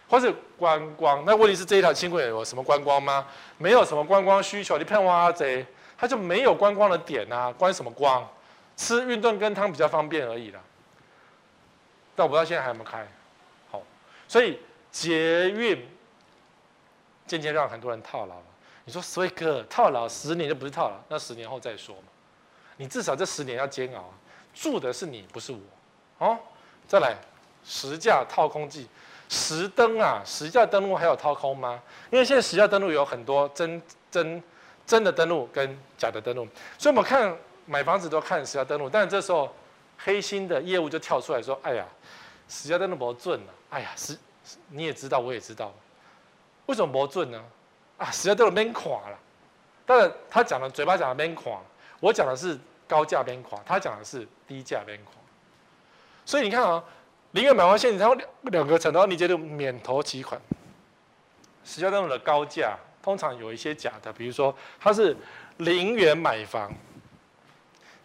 [0.10, 1.24] 或是观光？
[1.26, 3.26] 那问题是这一条轻轨有什么观光吗？
[3.58, 5.66] 没有什么观光需求，你骗我啊贼，
[5.98, 8.28] 它就没有观光的点啊，观什么光？
[8.78, 10.60] 吃运动羹汤比较方便而已啦。
[12.16, 13.08] 但我不知道现在还有没有开。
[13.72, 13.82] 好，
[14.28, 14.60] 所以
[14.92, 15.88] 捷运。
[17.28, 18.44] 渐渐让很多人套牢了。
[18.84, 22.04] 你说，Sway 哥套牢十年就不是套牢，那十年后再说嘛。
[22.78, 24.14] 你至少这十年要煎熬，
[24.54, 25.60] 住的是你，不是我。
[26.20, 26.38] 哦，
[26.88, 27.16] 再来，
[27.66, 28.88] 实价套空计，
[29.30, 31.82] 实登啊，实价登录还有掏空吗？
[32.12, 34.42] 因为现在实价登录有很多真真
[34.86, 37.36] 真的登录跟假的登录，所以我们看
[37.66, 39.52] 买房子都看实价登录，但这时候
[39.98, 41.86] 黑心的业务就跳出来说：“哎呀，
[42.48, 44.18] 实价登录不准了。”哎呀，实
[44.70, 45.74] 你也知道，我也知道。
[46.68, 47.44] 为什么不准呢？
[47.98, 49.18] 啊，实际都有边垮了。
[49.86, 51.60] 但是他讲的嘴巴讲的边垮，
[52.00, 55.14] 我讲的是高价边垮，他讲的是低价边垮。
[56.26, 56.84] 所以你看啊，
[57.36, 60.40] 零元买完现金，它两两个程度，你觉得免投期款。
[61.66, 65.14] 实价登录的高价通常有一些假的，比如说它是
[65.58, 66.74] 零元买房，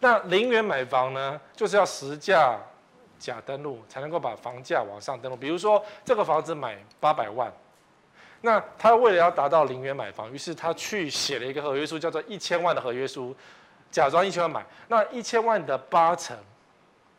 [0.01, 2.59] 那零元买房呢，就是要实价
[3.17, 5.37] 假登录才能够把房价往上登录。
[5.37, 7.49] 比如说这个房子买八百万。
[8.41, 13.33] 那他为了要达到零元买房，于是他去写了一个合约书，叫做一千万的合约书，
[13.89, 14.65] 假装一千万买。
[14.89, 16.35] 那一千万的八成，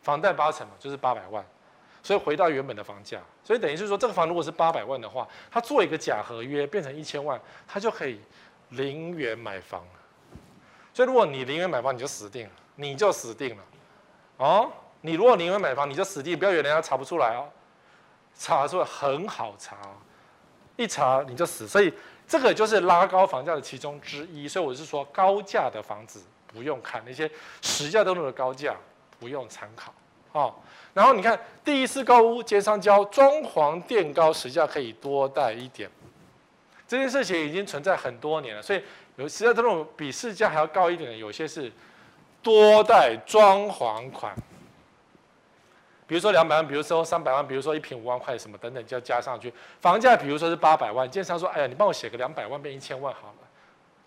[0.03, 1.43] 房贷八成嘛，就是八百万，
[2.03, 3.19] 所以回到原本的房价。
[3.43, 8.19] 所以等于是说，这个房如果是八百万的话，他做一个假合约变成一千万，他就可以
[8.69, 9.83] 零元买房。
[10.93, 13.63] 所以如果你零元买房，你就死定了，你就死定了。
[14.37, 17.49] 哦，你如果零元买房，你就死定，不要以为人家查不出来哦，
[18.35, 19.77] 查出来很好查。
[20.75, 21.93] 一查你就死，所以
[22.27, 24.47] 这个就是拉高房价的其中之一。
[24.47, 27.29] 所以我是说，高价的房子不用看，那些
[27.61, 28.75] 实价登录的高价
[29.19, 29.93] 不用参考。
[30.33, 30.53] 哦，
[30.93, 35.89] 然后你看第一次购屋奸商交装潢垫高，实价可以多贷一点。
[36.87, 38.83] 这件事情已经存在很多年了，所以
[39.15, 41.71] 有实价登录比市价还要高一点的，有些是
[42.41, 44.35] 多贷装潢款。
[46.05, 49.51] 比如说两百万，比如说三百万，比如说一平五万块什么等等，就要加上去。
[49.79, 53.42] 房价比如说是八百万，建商说：“哎呀，你帮我写个两百万变一千万好了，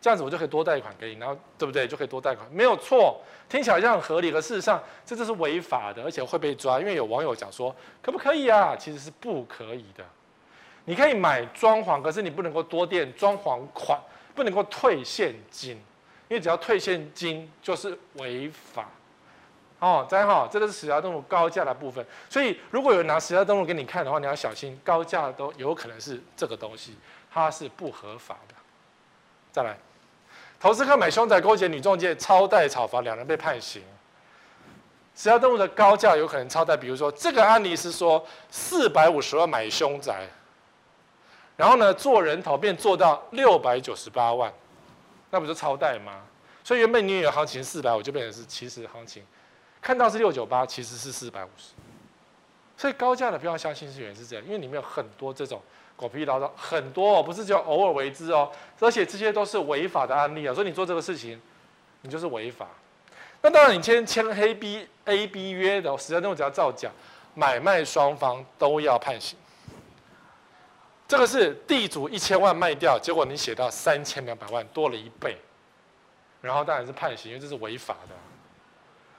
[0.00, 1.86] 这样子我就可以多贷款给你，然后对不对？
[1.88, 6.78] 就可以多贷款，没有错，听起来好像很合理，可事实上这就是违法的，而且会被抓。
[6.78, 8.76] 因为有网友讲说，可不可以啊？
[8.76, 10.04] 其实是不可以的。
[10.84, 13.98] 你可以买装潢，可是你不能够多垫装潢款，
[14.34, 15.72] 不能够退现金，
[16.28, 18.88] 因为只要退现金就是违法。”
[19.78, 22.02] 哦，再好，这个是实价登录高价的部分。
[22.30, 26.96] 所以，如果有人拿实价登录给你看的话，你要小心，高价都有可能是这个东西，
[27.30, 28.54] 它是不合法的。
[29.56, 29.74] 再来，
[30.60, 33.82] 投资客买凶宅勾结女中介超贷炒房，两人被判刑。
[35.14, 40.26] 实价登录的高价有可能超贷，比如说这个案例是说四百五十万买凶宅，
[41.56, 44.52] 然后呢做人头便做到六百九十八万，
[45.30, 46.20] 那不就超贷吗？
[46.62, 49.24] 所以原本你以为行情四百五，就变成是其实行情。
[49.80, 51.72] 看到是六九八，其实是四百五十，
[52.76, 55.62] 所以高价的不要相信是原因是这样，因为里面有很多这种
[55.96, 61.40] 狗屁倒灶，很多哦，不是就偶尔为之哦，而且这些都是违法的案例啊，所以你做这个事情，
[62.02, 62.68] 你就是违法。
[63.42, 66.90] 那当然，你签签黑 B A B 约的，实际上只要造假，
[67.34, 69.38] 买卖双方都要判刑。
[71.08, 75.36] 这个是地主一千万卖掉，结果你写到三千两百万，多了一倍，
[76.40, 78.14] 然后当然是判刑，因为这是违法的。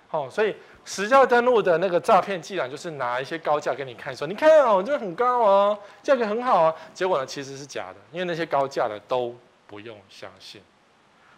[0.09, 9.35] 哦，所以实价登录的那个诈骗伎俩就是拿一些高价给你看，说你看哦，这个很高哦，价格很好啊，结果呢其实是假的，因为那些高价的都
[9.67, 10.61] 不用相信。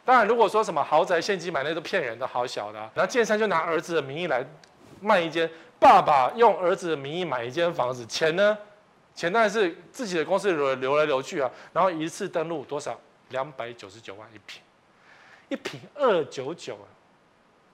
[0.06, 2.80] 当然，如果说什么豪宅现金买那都骗人的，好小的。
[2.94, 4.46] 然后建商就拿儿子的名义来
[5.02, 8.58] 卖一间，爸爸用儿子的名义买一间房子，钱呢？
[9.14, 11.50] 钱当然是自己的公司流流来流去啊。
[11.74, 13.00] 然后一次登录多少？
[13.30, 14.62] 两百九十九万一平，
[15.50, 16.86] 一平二九九啊。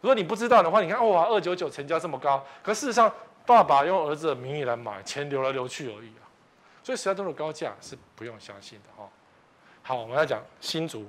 [0.06, 3.12] 如果你不知道的话，你看哇，二九九成交这么高，可事实上
[3.44, 6.30] 爸爸用儿子的名义来买，钱流来流去而已啊。
[6.84, 9.10] 所以实价登录高价是不用相信的哈。
[9.82, 11.08] 好，我们要讲新竹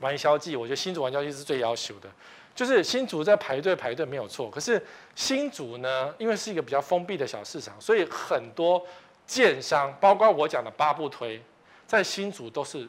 [0.00, 2.08] 玩销季，我觉得新竹玩销季是最要求的，
[2.54, 4.82] 就是新竹在排队排队没有错，可是
[5.14, 8.82] 新竹呢，因为是一个比较封闭的小市场，所以很多
[9.26, 11.42] 建商，包括我讲的八步推，
[11.86, 12.88] 在新竹都是，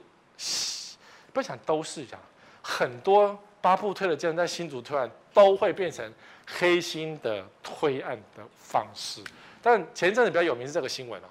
[1.34, 2.18] 不想都是讲
[2.62, 3.38] 很多。
[3.63, 6.13] 八部推的建在新竹推案都会变成
[6.45, 9.21] 黑心的推案的方式，
[9.62, 11.26] 但前一阵子比较有名是这个新闻哦，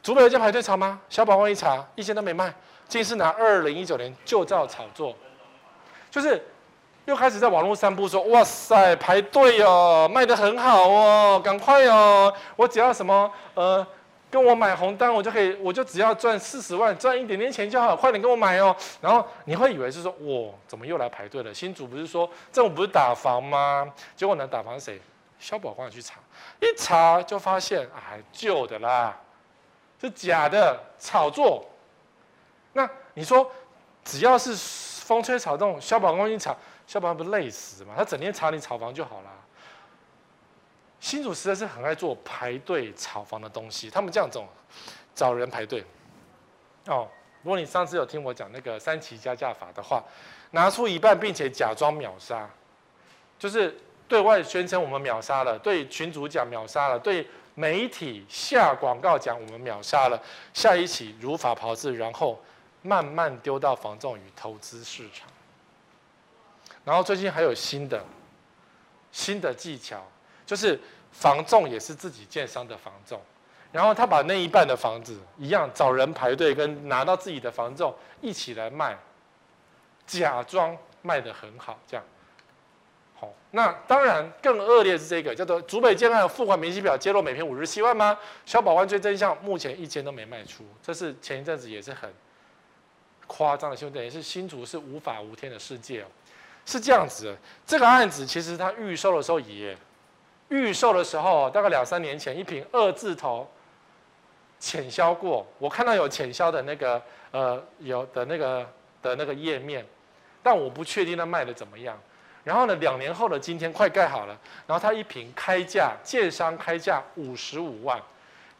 [0.00, 1.00] 竹北有间排队炒吗？
[1.08, 2.54] 小保万一查，一间都没卖，
[2.86, 5.16] 竟是拿二零一九年旧照炒作，
[6.08, 6.40] 就是
[7.06, 13.84] 又开始在网络散布说，哇塞，排队哦，卖得很好哦，赶快哦，我只要什么呃。
[14.36, 18.76] 跟我买红单，我就可以，我就只要赚四十万，赚一点点钱就好，快点跟我买哦。
[19.00, 21.54] 然后你会以为是说，我，怎么又来排队了？
[21.54, 23.90] 新主不是说政府不是打房吗？
[24.14, 25.00] 结果呢，打房谁？
[25.38, 26.14] 消保官去查，
[26.60, 29.14] 一查就发现，哎，旧的啦，
[30.00, 31.64] 是假的，炒作。
[32.72, 33.50] 那你说，
[34.04, 34.54] 只要是
[35.04, 37.94] 风吹草动，消保官一查，消保官不累死吗？
[37.96, 39.30] 他整天查你炒房就好了。
[41.06, 44.44] 新主实在是很爱做排队炒房的东西，他们这样种
[45.14, 45.84] 找人排队。
[46.86, 47.08] 哦，
[47.44, 50.02] 如果你上次有听我讲那个三期加价法的话，
[50.50, 52.50] 拿出一半并且假装秒杀，
[53.38, 60.20] 就是对外宣称我们秒杀了，对群主讲秒杀了，对媒体下广告讲我们秒杀了，
[60.52, 62.42] 下一期如法炮制，然后
[62.82, 65.28] 慢慢丢到房仲与投资市场。
[66.84, 68.04] 然后最近还有新的
[69.12, 70.04] 新的技巧，
[70.44, 70.80] 就是。
[71.18, 73.18] 房仲也是自己建商的房仲，
[73.72, 78.94] 然后他把那一半的房子一样找人排队，跟拿到自己的房仲一起来卖，
[80.06, 82.04] 假装卖得很好，这样。
[83.18, 88.18] 好，那当然更恶劣是这个叫做竹北建案付款明细表揭露每坪五十七万吗？
[88.44, 92.12] 小保官追真相，目前一间都没卖出，这是前一阵子也是很
[93.26, 96.06] 夸张的新闻，等于是新竹是无法无天的世界哦，
[96.66, 97.34] 是这样子。
[97.66, 99.74] 这个案子其实他预售的时候也。
[100.48, 103.48] 预售的时候，大概两三年前，一瓶二字头
[104.60, 108.64] 浅销过，我看到有浅销的那个呃有的那个
[109.02, 109.84] 的那个页面，
[110.42, 111.98] 但我不确定它卖的怎么样。
[112.44, 118.00] 然后呢，两年后的今天快盖好了，然后它一瓶开价，建商开价五十五万，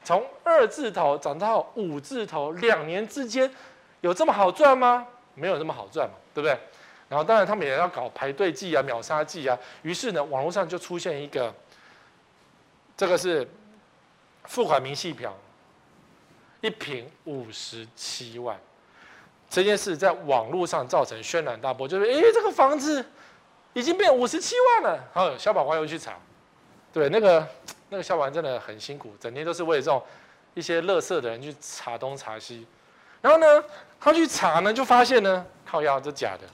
[0.02, 3.48] 从二字头涨到五字头，两年之间
[4.00, 5.06] 有这么好赚吗？
[5.34, 6.58] 没有这么好赚嘛，对不对？
[7.08, 11.54] 然后当然他们也要搞排队计啊、秒杀计啊，于是呢，网络上就出现一个。
[12.96, 13.46] 这个是
[14.44, 15.36] 付款明细表，
[16.62, 18.58] 一瓶五十七万，
[19.50, 23.04] 这件事在网络上造成轩然大波，就是哎，这个房子
[23.74, 25.04] 已经变五十七万了。
[25.12, 26.16] 然后消保官又去查，
[26.90, 27.46] 对，那个
[27.90, 30.02] 那个消保官真的很辛苦，整天都是为这种
[30.54, 32.66] 一些垃圾的人去查东查西。
[33.20, 33.64] 然后呢，
[34.00, 36.48] 他去查呢，就发现呢，靠腰这假的。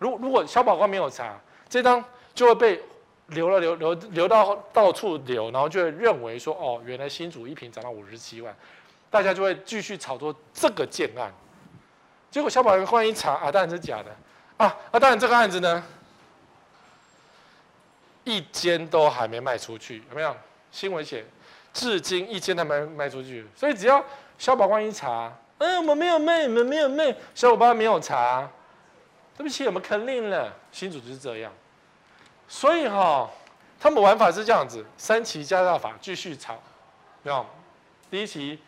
[0.00, 1.38] 如如果消保官没有查，
[1.68, 2.82] 这张就会被。
[3.28, 8.54] 流了流流流到到处流，然后就会认为说，哦，原来新竹一瓶涨到五十七万，
[9.10, 11.32] 大家就会继续炒作这个建案。
[12.30, 14.14] 结果消保官一查啊，当然是假的
[14.58, 15.00] 啊啊！
[15.00, 15.82] 当然这个案子呢，
[18.24, 20.36] 一间都还没卖出去，有没有？
[20.70, 21.24] 新闻写，
[21.72, 23.46] 至今一间都没卖出去。
[23.54, 24.04] 所以只要
[24.36, 28.48] 消保官一查，嗯、我们没有卖，我们没有卖，消保官没有查，
[29.36, 31.50] 对不起，我们肯定了，新主就是这样。
[32.48, 33.30] 所以哈、哦，
[33.78, 36.56] 他们玩法是这样子：三期加价法继续炒，
[37.22, 37.44] 没有？
[38.08, 38.58] 第一期，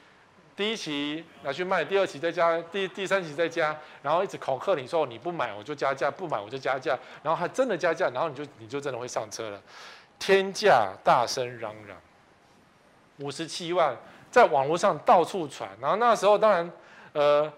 [0.56, 9.62] 第一期拿去卖，第二期再加，第第三期再加，然后一直恐吓你说你不买我就加价，不买我就加价，然后还真的加价，然后你就你就真的会上车了，
[10.18, 11.96] 天价大声嚷嚷，
[13.18, 13.96] 五十七万
[14.30, 16.72] 在网络上到处传，然后那时候当然，
[17.12, 17.52] 呃，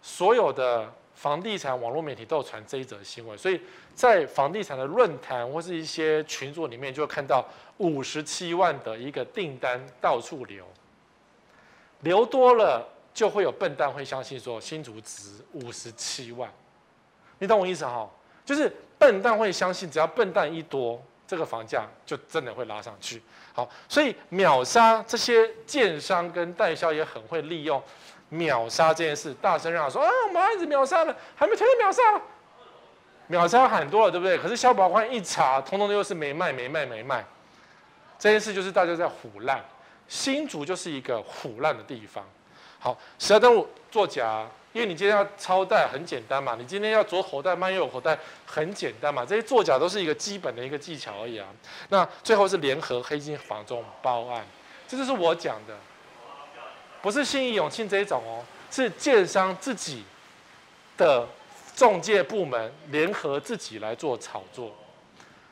[0.00, 0.90] 所有的。
[1.20, 3.60] 房地产网络媒体都有传这一则新闻，所以
[3.94, 10.64] 在房地产的论坛或是一些群组里面，就会看到五十七万的一个订单到处流，
[12.00, 16.50] 流多了就会有笨蛋会相信说新竹值五十七万，
[17.38, 18.08] 你懂我意思哈？
[18.42, 23.20] 就是笨蛋会相信，只要笨蛋一多，这个房价就真的会拉上去。
[23.52, 27.82] 好，所以秒杀这些建商跟代销也很会利用。
[28.30, 32.02] 秒杀这件事，大声嚷说：“啊，我们案子秒杀了，还没推到秒杀，
[33.26, 34.38] 秒杀很多了，对不对？
[34.38, 37.24] 可是消保官一查，通通又是没卖、没卖、没卖。
[38.18, 39.60] 这件事就是大家在唬烂，
[40.06, 42.24] 新竹就是一个唬烂的地方。
[42.78, 51.48] 好，十二登录作假，因为你今天要超贷很简单嘛，你今天要左口袋慢右口袋很简单嘛，这些作假都是一个基本的一个技巧而已啊。
[51.88, 54.44] 那最后是联合黑金房中包案，
[54.86, 55.76] 这就是我讲的。”
[57.02, 60.04] 不是信义永庆这一种哦，是建商自己
[60.96, 61.26] 的
[61.74, 64.74] 中介部门联合自己来做炒作。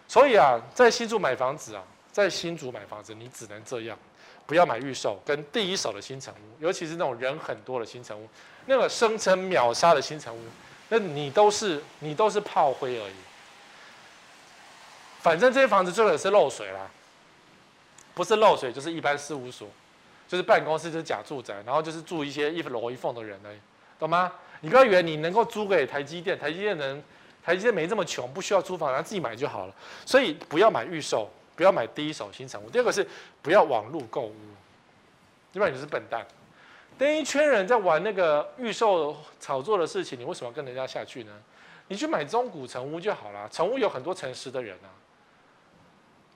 [0.07, 1.83] 所以啊，在新竹买房子啊，
[2.13, 3.99] 在新竹买房子，你只能这样，
[4.47, 8.29] 不要买预售跟第一手的新成屋，尤其是那种人很多的新成屋，
[8.67, 10.41] 那个声称秒杀的新成屋，
[10.89, 13.15] 那你都是你都是炮灰而已。
[15.21, 16.89] 反正这些房子最后也是漏水啦，
[18.15, 19.69] 不是漏水就是一般事务所。
[20.29, 23.49] 就是办公室就是假住宅，然后就是住一些一楼一凤的人呢，
[23.99, 24.31] 懂吗？
[24.61, 27.03] 你不要以为你能够租给台积电，台积电能，
[27.43, 29.75] 台积电没这么穷，不需要租房，然后自己买就好了。
[30.05, 32.69] 所以不要买预售，不要买第一手新成屋。
[32.69, 33.07] 第二个是
[33.41, 34.37] 不要网络购物，
[35.55, 36.27] 要不然你是笨蛋。
[36.99, 41.33] 等一圈人在玩那个预售炒作的事情，你为什么要跟人家下去呢？
[41.87, 44.91] 你去买中古成屋就好了，成屋有很多诚实的人啊。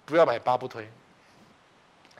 [0.06, 0.88] 不要买八不推，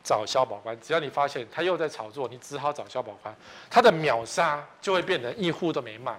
[0.03, 0.79] 找消保官。
[0.81, 3.35] 只要你发现他又在炒作，你只好找消保官。
[3.71, 6.19] 他的秒杀就会变成一户都没卖。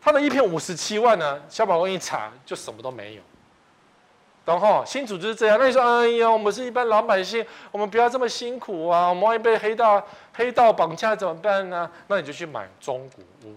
[0.00, 3.22] 他的一片五十七万呢，消保官一查就什么都没有。
[4.44, 10.00] 然后新主就是这样，那你说，哎呀，我们是一般老百姓，我们不要这么辛苦啊，我们万一被黑道
[10.34, 11.90] 黑道绑架怎么办呢？
[12.06, 13.56] 那你就去买中古屋，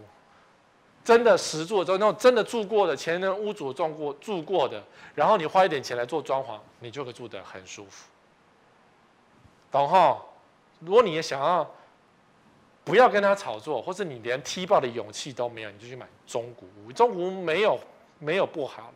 [1.04, 4.82] 真的实住的，那种真的住过的，前任屋主住过住过的，
[5.14, 8.10] 然后你花一点钱来做装潢，你就会住得很舒服。
[9.72, 10.20] 懂哈？
[10.80, 11.70] 如果你也想要
[12.84, 17.80] 不要跟他炒作，或是你连踢爆的勇气都没有，你就去买中古屋，中古屋没有
[18.18, 18.94] 没有不好了。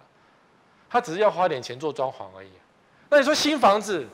[0.89, 2.49] 他只是要花点钱做装潢而已，
[3.09, 4.07] 那你说新房子，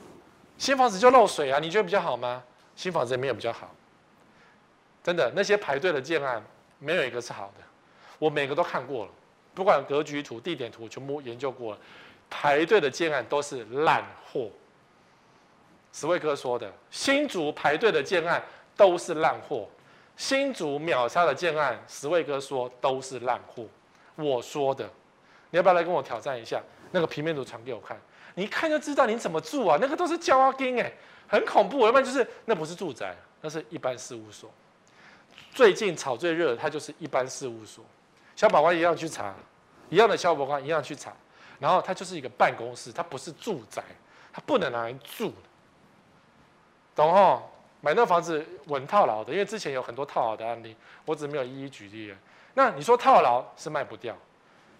[0.58, 1.58] 新房子就漏水啊？
[1.58, 2.42] 你觉得比较好吗？
[2.74, 3.70] 新房子也没有比较好，
[5.02, 6.42] 真的，那些排队的建案
[6.78, 7.64] 没有一个是好的，
[8.18, 9.10] 我每个都看过了，
[9.54, 11.80] 不管格局图、地点图，全部研究过了，
[12.30, 14.50] 排队的建案都是烂货。
[15.92, 18.42] 石卫哥说的，新竹排队的建案
[18.76, 19.68] 都是烂货，
[20.16, 23.64] 新竹秒杀的建案，石卫哥说都是烂货，
[24.16, 24.88] 我说的。
[25.50, 26.62] 你要不要来跟我挑战一下？
[26.92, 28.00] 那个平面图传给我看，
[28.34, 29.78] 你一看就知道你怎么住啊？
[29.80, 30.92] 那个都是胶啊钉哎，
[31.28, 31.84] 很恐怖。
[31.86, 34.50] 要不然就是那不是住宅，那是一般事务所。
[35.52, 37.84] 最近炒最热，它就是一般事务所。
[38.36, 39.34] 消保官一样去查，
[39.88, 41.12] 一样的消防官一样去查，
[41.58, 43.82] 然后它就是一个办公室，它不是住宅，
[44.32, 45.32] 它不能拿来住。
[46.94, 47.42] 懂吼？
[47.82, 50.76] 买那房子稳套牢的，因为之前有很多套牢的案例，
[51.06, 52.16] 我只没有一一举例了。
[52.52, 54.14] 那你说套牢是卖不掉。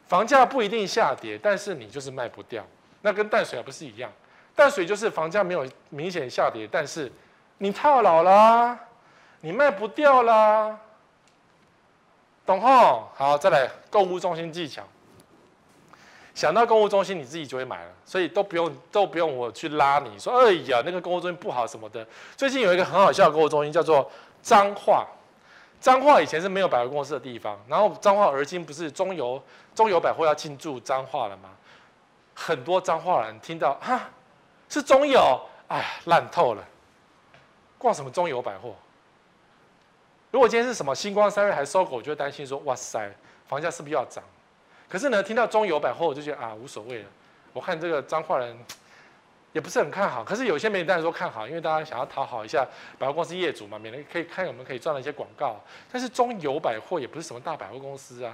[0.06, 2.62] 房价不一定下跌，但是你就是卖不掉，
[3.00, 4.12] 那跟淡水还不是一样？
[4.54, 7.10] 淡水就是房价没有明显下跌，但是
[7.56, 8.78] 你套牢啦，
[9.40, 10.78] 你卖不掉啦，
[12.44, 13.08] 懂吼？
[13.14, 14.82] 好，再来购物中心技巧。
[16.34, 22.06] 想到购物中心，你自己就会买了，所以都不用都不用我去拉你说，哎呀，那个购物中心不好什么的。
[22.36, 24.10] 最近有一个很好笑的购物中心，叫做
[24.42, 25.06] 彰化。
[25.80, 29.42] 彰化以前是没有百货公司的地方，然后彰化而今不是中油
[29.74, 31.48] 中油百货要进驻彰化了吗？
[32.34, 33.98] 很多彰化人听到哈
[34.68, 36.62] 是中油，哎烂透了，
[37.78, 38.74] 逛什么中油百货？
[40.30, 43.10] 如果今天是什么星光三月还收购，我就会担心说哇塞，
[43.48, 44.22] 房价是不是要涨？
[44.90, 47.08] 可是呢，听到中油百货，我就觉得啊无所谓了。
[47.52, 48.54] 我看这个彰化人。
[49.52, 52.64] 也不是很看好，可是有些媒体当然说看好，因为大家想要讨好一下
[53.00, 55.56] 百货公司业主嘛，免得可以看我们可以赚了一些广告。
[55.90, 58.32] 但是中油百货也不是什么大百货公司啊，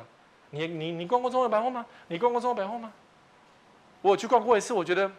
[0.51, 1.87] 你你你逛过中油百货吗？
[2.09, 2.93] 你逛过中油百货吗？
[4.03, 5.11] 我去逛过一次，我觉得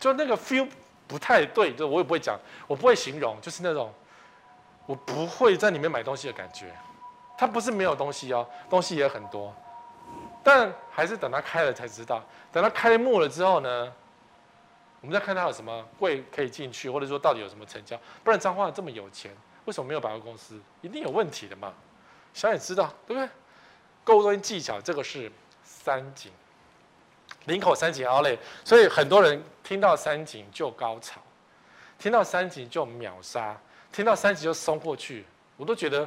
[0.00, 0.68] 就那个 feel
[1.06, 3.94] 不太对，就我也不会讲，我不会形容，就是那种
[4.84, 6.66] 我不会在里面买东西的感觉。
[7.38, 9.54] 它不是没有东西哦，东西也很多，
[10.42, 12.24] 但还是等它开了才知道。
[12.52, 13.92] 等它开幕了之后呢？
[15.02, 19.34] 我们再看他有什么柜可以进去，或者说到底有什么成交，不然彰化这么有钱，
[19.64, 20.60] 为什么没有百货公司？
[20.82, 21.72] 一定有问题的嘛。
[22.34, 23.26] 想也知道，对不对？
[24.04, 25.32] 购物中心技巧，这个是
[25.64, 26.30] 三井，
[27.46, 31.22] 林口三井 Outlet，所以很多人听到三井就高潮，
[31.98, 33.58] 听到三井就秒杀，
[33.90, 35.24] 听到三井就冲过去。
[35.56, 36.06] 我都觉得，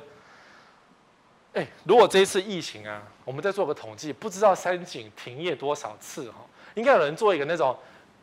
[1.53, 6.37] 哎，如果这一次疫情啊，我们再做个统计，不知道三井停业多少次哈，
[6.75, 7.77] 应该有人做一个那种。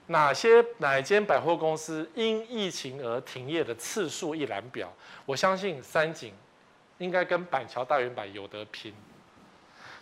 [0.07, 4.93] 哪些哪间百货公司因疫情而停业的次数一览表？
[5.25, 6.35] 我相信三井
[6.99, 8.93] 应该跟板桥大圆板有得拼，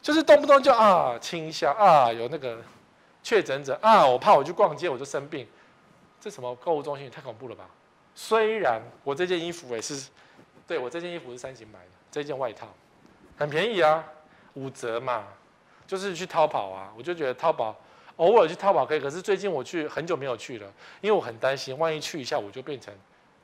[0.01, 2.59] 就是动不动就啊清消啊有那个
[3.23, 5.47] 确诊者啊，我怕我去逛街我就生病，
[6.19, 7.69] 这什么购物中心也太恐怖了吧？
[8.15, 10.09] 虽然我这件衣服也是，
[10.67, 12.67] 对，我这件衣服是三井买的，这件外套
[13.37, 14.03] 很便宜啊，
[14.59, 15.25] 五折嘛，
[15.87, 17.77] 就是去淘宝啊，我就觉得淘宝。
[18.17, 20.67] 偶尔去淘宝可以，可是最近我去很久没有去了，
[21.01, 22.93] 因为我很担心，万一去一下我就变成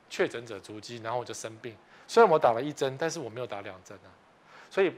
[0.09, 1.73] 确诊者足迹，然后我就生病。
[2.07, 4.11] 虽然我打了一针，但是我没有打两针啊。
[4.69, 4.93] 所以，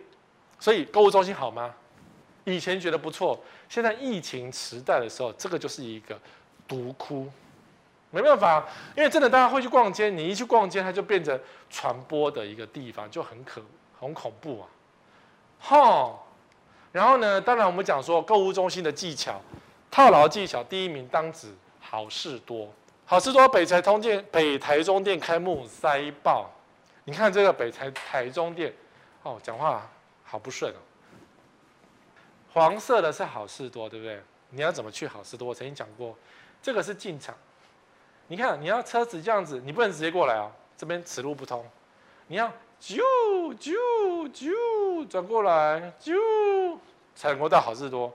[0.59, 1.71] 所以购物中心好吗？
[2.45, 3.39] 以前觉得不错，
[3.69, 6.19] 现在疫情时代的时候，这个就是一个
[6.67, 7.29] 毒窟。
[8.09, 8.65] 没办法，
[8.95, 11.39] 因为真的大家会去逛街，你一去逛街，它就变成
[11.69, 13.61] 传播的一个地方，就很可
[13.99, 14.67] 很恐怖啊。
[15.59, 16.13] 哈，
[16.91, 19.41] 然后呢，当然我们讲说购物中心的技巧。
[19.89, 21.47] 套牢技巧第一名当指
[21.79, 22.69] 好事多，
[23.05, 26.51] 好事多北台通电北台中店开幕塞爆，
[27.05, 28.71] 你看这个北台台中店，
[29.23, 29.89] 哦，讲话
[30.23, 30.77] 好不顺哦。
[32.53, 34.21] 黄色的是好事多，对不对？
[34.49, 35.47] 你要怎么去好事多？
[35.47, 36.15] 我曾经讲过，
[36.61, 37.33] 这个是进场。
[38.27, 41.65] 你看，你要车子这样子，你不能直接过来啊，这边此路不通。
[42.27, 43.01] 你要啾
[43.55, 43.73] 啾
[44.31, 46.77] 啾转过来，啾
[47.15, 48.13] 才能够到好事多。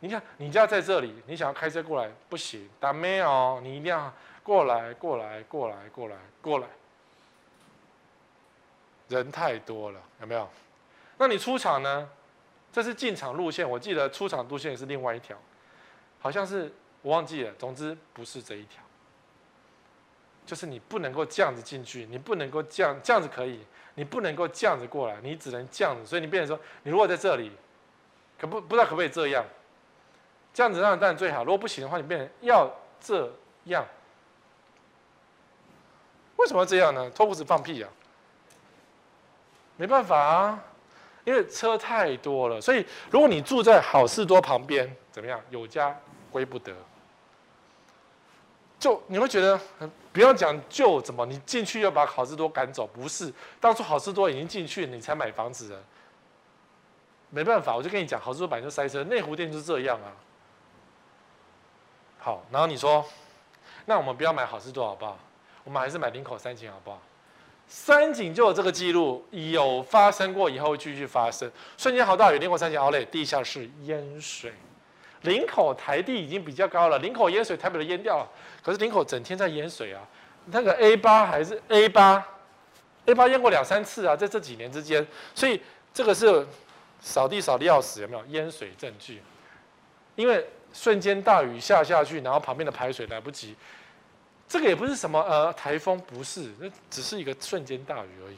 [0.00, 4.12] 你看，你家在这里，你想要开车过来不行，但没哦，你一定要
[4.42, 6.66] 过来，过来，过来，过来，过来。
[9.08, 10.48] 人太多了，有没有？
[11.16, 12.08] 那你出场呢？
[12.72, 15.38] 这是进场路线，我记得出场路线也是另外一条，
[16.20, 16.70] 好像是
[17.02, 17.52] 我忘记了。
[17.54, 18.82] 总之不是这一条，
[20.46, 23.60] 就是你不能够这样子进去，你不能够这样这样子可以，
[23.94, 26.04] 你不能够这样子过来，你只能这样子。
[26.06, 27.50] 所以你变成说，你如果在这里，
[28.38, 29.44] 可不不知道可不可以这样。
[30.52, 32.70] 这样子当然当然最好，如果不行的话，你变成要
[33.00, 33.32] 这
[33.64, 33.84] 样。
[36.36, 37.10] 为什么要这样呢？
[37.10, 37.90] 脱裤子放屁、啊？
[39.76, 40.64] 没办法啊，
[41.24, 42.60] 因为车太多了。
[42.60, 45.40] 所以如果你住在好事多旁边，怎么样？
[45.50, 45.98] 有家
[46.30, 46.72] 归不得。
[48.84, 49.58] 就你会觉得，
[50.12, 52.86] 不要讲就怎么，你进去要把好事多赶走？
[52.86, 55.82] 不是，当初好事多已经进去，你才买房子的。
[57.30, 60.12] 没办法，我就跟你讲，好事多本来就塞车，内湖店就是这样啊。
[62.18, 63.02] 好，然后你说，
[63.86, 65.18] 那我们不要买好事多好不好？
[65.64, 67.00] 我们还是买林口三井好不好？
[67.66, 71.50] 三井就有这个记录，有发生过，以后继续发生。
[71.78, 74.52] 瞬间好大雨，林口三井奥莱地下室淹水，
[75.24, 78.28] 林口台地已经比较高了，林口淹水，台北都淹掉了。
[78.62, 80.00] 可是林口整天在淹水啊，
[80.46, 82.24] 那个 A 八还是 A 八
[83.06, 85.60] ，A 八淹过两三次啊，在这几年之间，所以
[85.92, 86.46] 这个是
[87.00, 89.20] 扫地扫地要死，有没有淹水证据？
[90.16, 90.46] 因为。
[90.76, 93.54] 瞬间大雨下下去，然后旁边的排水来不及，
[94.48, 98.36] 这个也不是什么呃台风，不是，那只是一个瞬间大雨而已。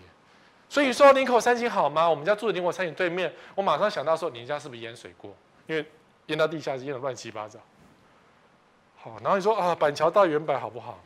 [0.68, 2.07] 所以说林口三井好吗？
[2.07, 5.34] 我们家住的林口三井对面，我马上想到说，你家是不是淹水过？
[5.66, 5.82] 因为
[6.27, 7.59] 淹到地下室，淹的乱七八糟。
[8.97, 10.99] 好，然后你说啊，板桥大远百好不好？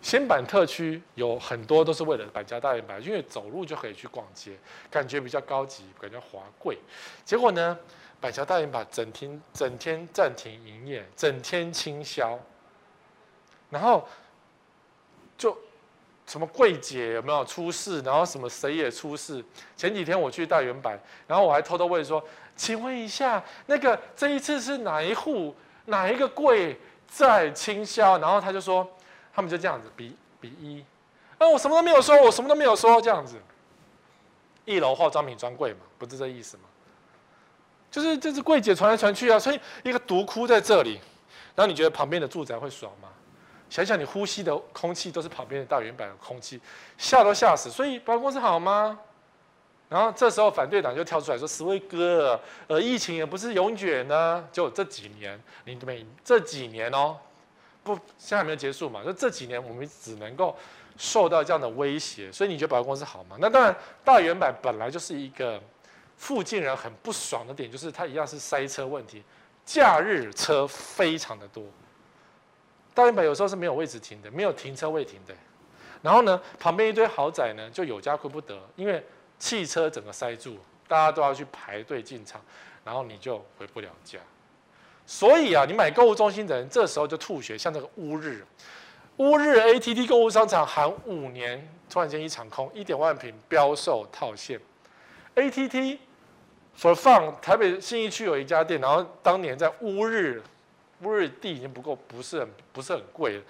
[0.00, 4.58] 新板特区有很多都是为了板桥大圆百，因为走路就可以去逛街，
[4.90, 6.78] 感觉比较高级，感觉华贵。
[7.24, 7.78] 结果呢？
[8.20, 12.38] 板桥大圆百整天整天暂停营业，整天清销，
[13.68, 14.06] 然后
[16.32, 19.44] 什么柜姐有没有出事，然后什么谁也出事。
[19.76, 22.24] 前几天我去大远百，然后我还偷偷问说
[22.56, 25.54] ：“请问一下，那个这一次是哪一户
[25.84, 28.88] 哪一个柜在倾销？”然后他就说
[29.30, 30.82] ：“他们就这样子比比一，
[31.36, 33.36] 啊，我什么都没有说，我什么都没有说，这样子。
[34.64, 36.62] 一楼化妆品专柜嘛，不是这意思吗？”
[37.92, 40.98] 就是这是柜姐传来传去啊，所以一个独窟在这里，
[41.54, 43.10] 然后你觉得旁边的住宅会爽吗？
[43.72, 46.60] 想想你呼吸的空气都是旁边的大圆板的空气，
[46.98, 47.70] 吓都吓死。
[47.70, 48.98] 所以保险公司好吗？
[49.88, 57.16] 然后这时候反对党就跳出来说：“思维哥，呃，疫情也不是永远呢，就这几年，你每这几年哦，
[57.82, 60.54] 不，现在还没有结束嘛，就这几年我们只能够
[60.98, 62.30] 受到这样的威胁。
[62.30, 63.38] 所以你觉得保险公司好吗？
[63.40, 65.58] 那当然，大圆板本来就是一个。”
[66.18, 69.24] 附近人很不爽的点就是，它一样是塞车问题，
[69.64, 71.64] 假日车非常的多。
[72.94, 75.34] 大远百有时候是没有位置停的，没有停车位停的。
[76.02, 79.04] 然后呢，旁边一堆豪宅呢，就有家归不得，因为
[79.38, 82.40] 汽车整个塞住，大家都要去排队进场，
[82.84, 84.18] 然后你就回不了家。
[85.06, 88.44] 所以啊，你买购物中心的人，这时候就吐血，像这个乌日，
[89.16, 94.60] 乌日 ATT 购物商场含五年，突然间一场空，一点万坪标售套现
[95.34, 95.98] ，ATT。
[96.74, 100.42] For fun，台北信义区有一家店，然后当年在乌日，
[101.02, 103.42] 乌日地已经不够，不是很不是很贵了，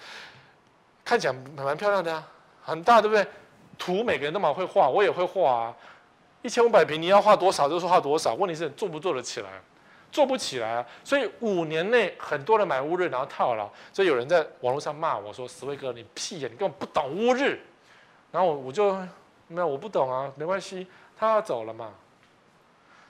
[1.04, 2.26] 看起来蛮漂亮的啊，
[2.62, 3.26] 很大，对不对？
[3.78, 5.76] 图每个人都蛮会画，我也会画啊。
[6.42, 9.48] 一千五百坪，你要画多少就说画多少，问题是做不做得起来？
[10.10, 10.86] 做不起来啊。
[11.02, 17.60] 所以五年内很多人买乌日，然后套牢，所以有人在网络上骂我说：“思维哥，你屁眼，你根本不懂乌日。”
[18.30, 18.92] 然后我我就
[19.48, 20.86] 没有，我不懂啊，没关系，
[21.16, 21.90] 他要走了嘛。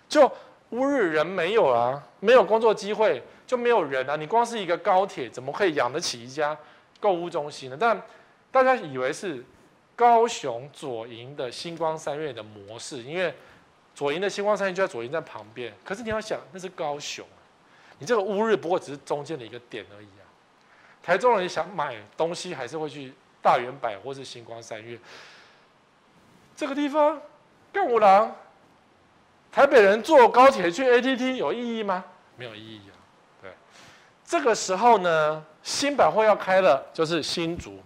[0.08, 0.30] 就
[0.70, 3.22] 乌日人没有啊，没有工作机会，
[3.52, 4.16] 就没有人啊。
[4.16, 6.56] 你光是一个高铁，怎么可以养得起一家
[6.98, 7.76] 购物中心呢？
[7.78, 8.02] 但
[8.50, 9.44] 大家以为是
[9.94, 13.34] 高雄左营的星光三月的模式，因为
[13.94, 15.70] 左营的星光三月就在左营站旁边。
[15.84, 17.26] 可是你要想，那是高雄，
[17.98, 20.24] 你这个乌日不过只是中间的一个点而已啊。
[21.02, 24.98] 台中人想买东西，还是会去大圆百或是星光三月
[26.56, 27.20] 这个地方，
[27.70, 28.34] 干五郎。
[29.50, 32.02] 台北人坐高铁去 ATT 有意义吗？
[32.36, 32.96] 没有意义啊。
[34.32, 37.78] 这个时候呢，新百货要开了，就是新竹、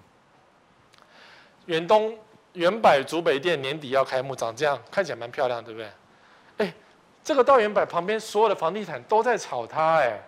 [1.64, 2.16] 远东、
[2.52, 5.90] 远百、竹北店年底要开幕，长这样，看起来蛮漂亮，对不对？
[6.58, 6.72] 哎，
[7.24, 10.22] 这个大远百旁边所有的房地产都在炒它，哎。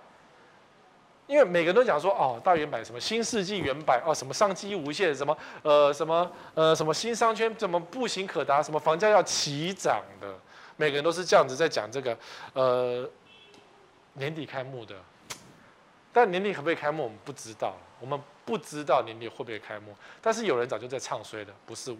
[1.28, 10.34] 因为每个人都讲说哦，大远百什么新世纪远百哦，什么商机无限，什么呃什么呃什么新商圈，怎么步行可达，什么房价要齐涨的，
[10.74, 12.18] 每个人都是这样子在讲这个
[12.54, 13.08] 呃
[14.14, 14.96] 年底开幕的，
[16.12, 21.98] 但年底可不可以开幕我们不知道，我们不知道年底会不会开幕，但是有人早就在唱衰了，不是我。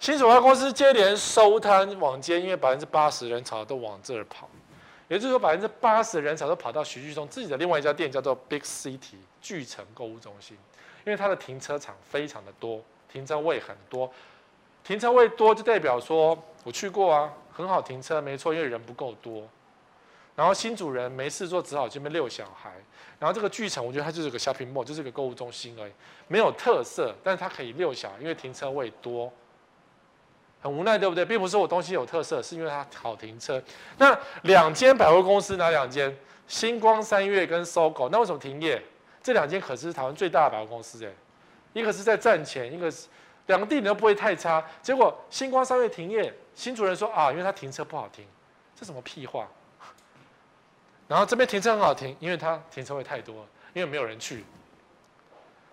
[0.00, 4.48] 新竹公司接连收摊往街，因为百分之八十人潮都往这儿跑。
[5.08, 10.54] 也就是说，百分之八十的人潮都跑到徐旭东自己的另外一家店，叫做 Big City 巨城购物中心，
[11.06, 14.12] 因为它的停车场非常的多，停车位很多，
[14.84, 19.48] 停车位多就代表说我去过啊，很好停车，没错，因为人不够多。
[20.38, 22.70] 然后新主人没事做，只好这边遛小孩。
[23.18, 25.92] 然后这个巨城，我觉得它就是个 shopping mall，就是个购物中心而已，
[26.28, 29.32] 没有特色，但是它可以遛小孩，因为停车位多。
[30.62, 31.24] 很无奈，对不对？
[31.24, 33.60] 并不是我东西有特色，是因为它好停车。
[33.96, 36.16] 那两间百货公司哪两间？
[36.46, 38.80] 星光三越跟搜狗那为什么停业？
[39.20, 41.10] 这两间可是台湾最大的百货公司哎，
[41.72, 43.08] 一个是在赚钱，一个是
[43.46, 44.64] 两个地点都不会太差。
[44.80, 48.24] 结果星光三越停业，新主人说啊，因为它停车不好停，
[48.76, 49.48] 这什么屁话？
[51.08, 53.34] 然后这边停车很好停，因为它停车位太多，
[53.72, 54.44] 因为没有人去。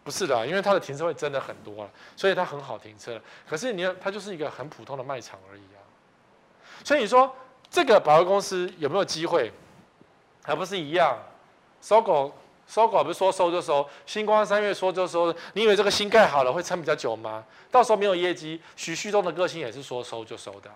[0.03, 3.19] 不是的，因为它的停车位真的很多了，所以它很好停车。
[3.49, 5.81] 可是你，它就是一个很普通的卖场而已啊。
[6.83, 7.35] 所以你说
[7.69, 9.51] 这个保货公司有没有机会？
[10.43, 11.17] 还不是一样
[11.81, 12.31] 搜狗，
[12.67, 15.35] 搜狗不是说收就收，新光三月说就收。
[15.53, 17.43] 你以为这个新盖好了会撑比较久吗？
[17.71, 20.69] 到时候没有业绩，徐旭东的个性也是说收就收的。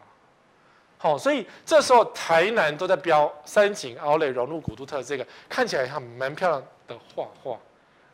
[0.99, 7.57] 好，所以这时候台南都在标三井奥莱融入古都特，这个看起来还蛮漂亮的画画。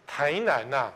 [0.08, 0.94] 台南呐、啊。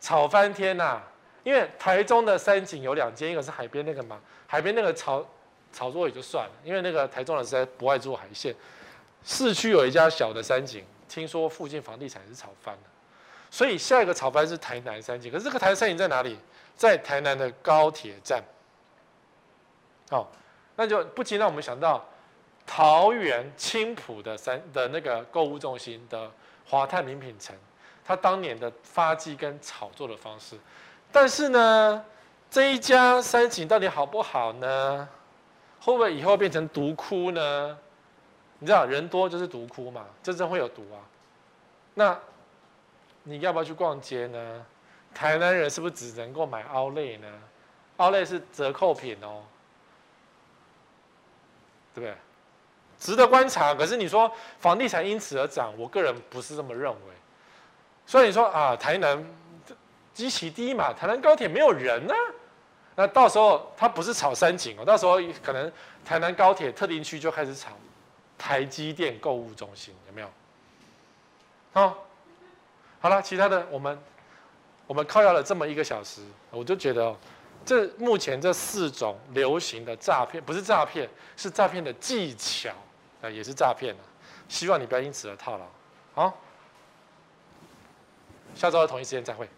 [0.00, 1.00] 炒翻天呐、
[1.44, 5.24] 因为台中的三井有两间，一个是海边那个嘛，海边那个炒
[5.72, 8.54] 炒作也就算了，因为那个台中人实在不爱做海鲜。
[9.24, 12.82] 市区有一家小的三井，听说附近房地产是炒翻了，
[13.50, 15.32] 所以下一个炒翻是台南三井。
[15.32, 16.38] 可是这个台南三井在哪里？
[16.76, 18.44] 在台南的高铁站。
[20.14, 20.26] 哦，
[20.76, 22.04] 那就不禁让我们想到
[22.64, 26.30] 桃园青埔的三的那个购物中心的
[26.64, 27.56] 华泰名品城。
[28.06, 30.58] 他当年的发迹跟炒作的方式，
[31.10, 32.04] 但是呢，
[32.50, 35.08] 这一家三井到底好不好呢？
[35.80, 37.78] 会不会以后变成毒窟呢？
[38.58, 41.00] 你知道人多就是毒窟嘛，真正会有毒啊。
[41.94, 42.18] 那
[43.22, 44.66] 你要不要去逛街呢？
[45.14, 47.28] 台南人是不是只能够买 Outlet 呢
[47.96, 49.42] ？Outlet 是折扣品哦，
[51.94, 52.14] 对不对？
[52.98, 53.74] 值得观察。
[53.74, 56.98] 可是你说房地产因此而涨，我个人不是这么认为。
[58.06, 59.24] 所以你说啊，台南
[60.12, 62.14] 基期低嘛，台南高铁没有人呢、
[62.94, 65.70] 那到时候它不是炒三井哦，到时候可能
[66.04, 67.70] 台南高铁特定区就开始炒
[68.38, 70.28] 台积电购物中心，有没有？
[71.72, 72.04] 好，
[73.00, 73.98] 好了，其他的我们
[74.86, 76.20] 我们靠腰了这么一个小时，
[76.50, 77.14] 我就觉得
[77.64, 82.70] 这目前这四种流行的诈骗，不是诈骗，是诈骗的技巧
[83.22, 83.94] 啊，也是诈骗，
[84.48, 85.66] 希望你不要因此而套牢，
[86.14, 86.40] 好。
[88.54, 89.48] 下周的同一时间再会。